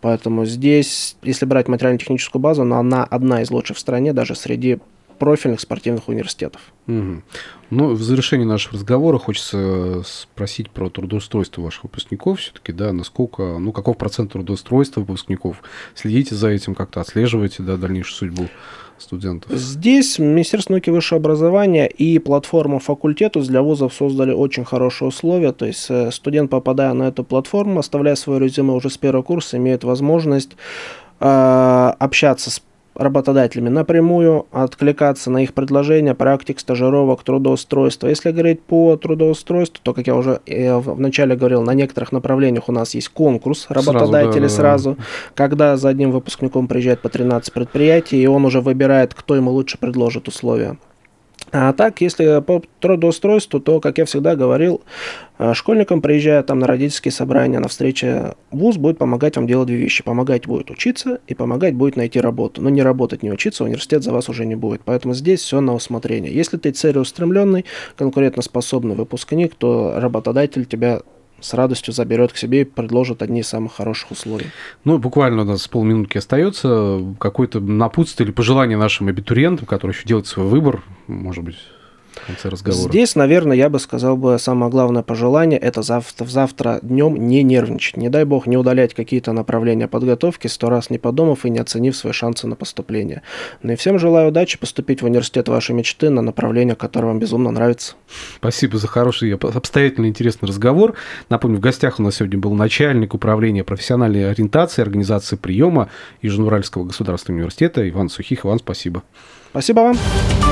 Поэтому 0.00 0.44
здесь, 0.44 1.16
если 1.22 1.46
брать 1.46 1.68
материально-техническую 1.68 2.40
базу, 2.40 2.64
но 2.64 2.78
она 2.78 3.04
одна 3.04 3.42
из 3.42 3.50
лучших 3.50 3.76
в 3.76 3.80
стране, 3.80 4.12
даже 4.12 4.34
среди 4.34 4.78
профильных 5.18 5.60
спортивных 5.60 6.08
университетов. 6.08 6.60
Угу. 6.86 7.22
Ну, 7.70 7.94
в 7.94 8.02
завершении 8.02 8.44
нашего 8.44 8.74
разговора 8.74 9.18
хочется 9.18 10.02
спросить 10.04 10.70
про 10.70 10.88
трудоустройство 10.88 11.62
ваших 11.62 11.84
выпускников 11.84 12.40
все-таки, 12.40 12.72
да, 12.72 12.92
насколько, 12.92 13.58
ну, 13.58 13.72
каков 13.72 13.96
процент 13.96 14.32
трудоустройства 14.32 15.00
выпускников? 15.00 15.62
Следите 15.94 16.34
за 16.34 16.48
этим 16.48 16.74
как-то, 16.74 17.00
отслеживаете, 17.00 17.62
да, 17.62 17.76
дальнейшую 17.76 18.14
судьбу 18.14 18.48
студентов? 18.98 19.50
Здесь 19.52 20.18
Министерство 20.18 20.74
науки 20.74 20.88
и 20.88 20.92
высшего 20.92 21.20
образования 21.20 21.86
и 21.86 22.18
платформа 22.18 22.78
факультету 22.78 23.40
для 23.42 23.62
вузов 23.62 23.94
создали 23.94 24.32
очень 24.32 24.64
хорошие 24.64 25.08
условия. 25.08 25.52
То 25.52 25.66
есть 25.66 25.86
э, 25.90 26.10
студент, 26.10 26.50
попадая 26.50 26.92
на 26.92 27.04
эту 27.04 27.24
платформу, 27.24 27.80
оставляя 27.80 28.14
свое 28.14 28.40
резюме 28.40 28.72
уже 28.72 28.90
с 28.90 28.98
первого 28.98 29.22
курса, 29.22 29.56
имеет 29.56 29.84
возможность 29.84 30.56
э, 31.20 31.92
общаться 31.98 32.50
с 32.50 32.62
работодателями 32.98 33.68
напрямую, 33.68 34.46
откликаться 34.50 35.30
на 35.30 35.42
их 35.42 35.54
предложения, 35.54 36.14
практик, 36.14 36.58
стажировок, 36.58 37.22
трудоустройства. 37.22 38.08
Если 38.08 38.30
говорить 38.30 38.62
по 38.62 38.96
трудоустройству, 38.96 39.80
то, 39.82 39.94
как 39.94 40.06
я 40.06 40.14
уже 40.14 40.40
э, 40.46 40.76
вначале 40.76 41.36
говорил, 41.36 41.62
на 41.62 41.74
некоторых 41.74 42.12
направлениях 42.12 42.68
у 42.68 42.72
нас 42.72 42.94
есть 42.94 43.08
конкурс 43.08 43.66
работодателей 43.68 44.48
сразу, 44.48 44.94
да, 44.94 44.94
сразу 44.94 44.94
да. 44.94 45.04
когда 45.34 45.76
за 45.76 45.88
одним 45.88 46.10
выпускником 46.10 46.68
приезжает 46.68 47.00
по 47.00 47.08
13 47.08 47.52
предприятий, 47.52 48.22
и 48.22 48.26
он 48.26 48.44
уже 48.44 48.60
выбирает, 48.60 49.14
кто 49.14 49.36
ему 49.36 49.50
лучше 49.50 49.78
предложит 49.78 50.28
условия. 50.28 50.76
А 51.52 51.72
так, 51.72 52.00
если 52.00 52.40
по 52.40 52.62
трудоустройству, 52.80 53.60
то, 53.60 53.80
как 53.80 53.98
я 53.98 54.04
всегда 54.04 54.34
говорил, 54.34 54.82
э, 55.38 55.54
школьникам, 55.54 56.02
приезжая 56.02 56.42
там 56.42 56.58
на 56.58 56.66
родительские 56.66 57.12
собрания, 57.12 57.60
на 57.60 57.68
встречи, 57.68 58.34
вуз 58.50 58.76
будет 58.76 58.98
помогать 58.98 59.36
вам 59.36 59.46
делать 59.46 59.68
две 59.68 59.76
вещи. 59.76 60.02
Помогать 60.02 60.46
будет 60.46 60.70
учиться 60.70 61.20
и 61.28 61.34
помогать 61.34 61.74
будет 61.74 61.96
найти 61.96 62.20
работу. 62.20 62.60
Но 62.62 62.68
не 62.68 62.82
работать, 62.82 63.22
не 63.22 63.30
учиться, 63.30 63.62
университет 63.64 64.02
за 64.02 64.12
вас 64.12 64.28
уже 64.28 64.44
не 64.44 64.56
будет. 64.56 64.82
Поэтому 64.84 65.14
здесь 65.14 65.40
все 65.40 65.60
на 65.60 65.74
усмотрение. 65.74 66.34
Если 66.34 66.56
ты 66.56 66.72
целеустремленный, 66.72 67.64
конкурентоспособный 67.96 68.96
выпускник, 68.96 69.54
то 69.54 69.94
работодатель 69.96 70.66
тебя 70.66 71.00
с 71.40 71.54
радостью 71.54 71.92
заберет 71.92 72.32
к 72.32 72.36
себе 72.36 72.62
и 72.62 72.64
предложит 72.64 73.22
одни 73.22 73.40
из 73.40 73.48
самых 73.48 73.74
хороших 73.74 74.10
условий. 74.10 74.46
Ну, 74.84 74.98
буквально 74.98 75.42
у 75.42 75.44
нас 75.44 75.66
полминутки 75.68 76.18
остается. 76.18 77.00
Какое-то 77.18 77.60
напутствие 77.60 78.26
или 78.26 78.32
пожелание 78.32 78.78
нашим 78.78 79.08
абитуриентам, 79.08 79.66
которые 79.66 79.96
еще 79.96 80.06
делают 80.06 80.26
свой 80.26 80.46
выбор, 80.46 80.82
может 81.06 81.44
быть, 81.44 81.56
в 82.18 82.26
конце 82.26 82.48
разговора? 82.48 82.88
Здесь, 82.88 83.16
наверное, 83.16 83.56
я 83.56 83.68
бы 83.68 83.78
сказал 83.78 84.16
бы 84.16 84.38
самое 84.38 84.70
главное 84.70 85.02
пожелание– 85.02 85.58
это 85.60 85.82
завтра, 85.82 86.26
завтра 86.26 86.78
днем 86.82 87.16
не 87.16 87.42
нервничать. 87.42 87.96
Не 87.96 88.08
дай 88.08 88.24
бог 88.24 88.46
не 88.46 88.56
удалять 88.56 88.94
какие-то 88.94 89.32
направления 89.32 89.88
подготовки, 89.88 90.46
сто 90.46 90.70
раз 90.70 90.90
не 90.90 90.98
подумав 90.98 91.44
и 91.44 91.50
не 91.50 91.58
оценив 91.58 91.96
свои 91.96 92.12
шансы 92.12 92.46
на 92.46 92.56
поступление. 92.56 93.22
Ну 93.62 93.72
и 93.72 93.76
всем 93.76 93.98
желаю 93.98 94.28
удачи 94.28 94.58
поступить 94.58 95.02
в 95.02 95.04
университет 95.04 95.48
вашей 95.48 95.74
мечты 95.74 96.10
на 96.10 96.22
направление, 96.22 96.74
которое 96.74 97.08
вам 97.08 97.18
безумно 97.18 97.50
нравится. 97.50 97.94
Спасибо 98.36 98.78
за 98.78 98.86
хороший, 98.86 99.34
обстоятельный, 99.34 100.08
интересный 100.08 100.48
разговор. 100.48 100.94
Напомню, 101.28 101.58
в 101.58 101.60
гостях 101.60 101.98
у 101.98 102.02
нас 102.02 102.16
сегодня 102.16 102.38
был 102.38 102.54
начальник 102.54 103.14
управления 103.14 103.64
профессиональной 103.64 104.30
ориентации, 104.30 104.82
организации 104.82 105.36
приема 105.36 105.88
Южноуральского 106.22 106.84
государственного 106.84 107.40
университета 107.40 107.88
Иван 107.88 108.08
Сухих. 108.08 108.44
Иван, 108.44 108.58
спасибо. 108.58 109.02
Спасибо 109.50 109.80
вам. 109.80 110.45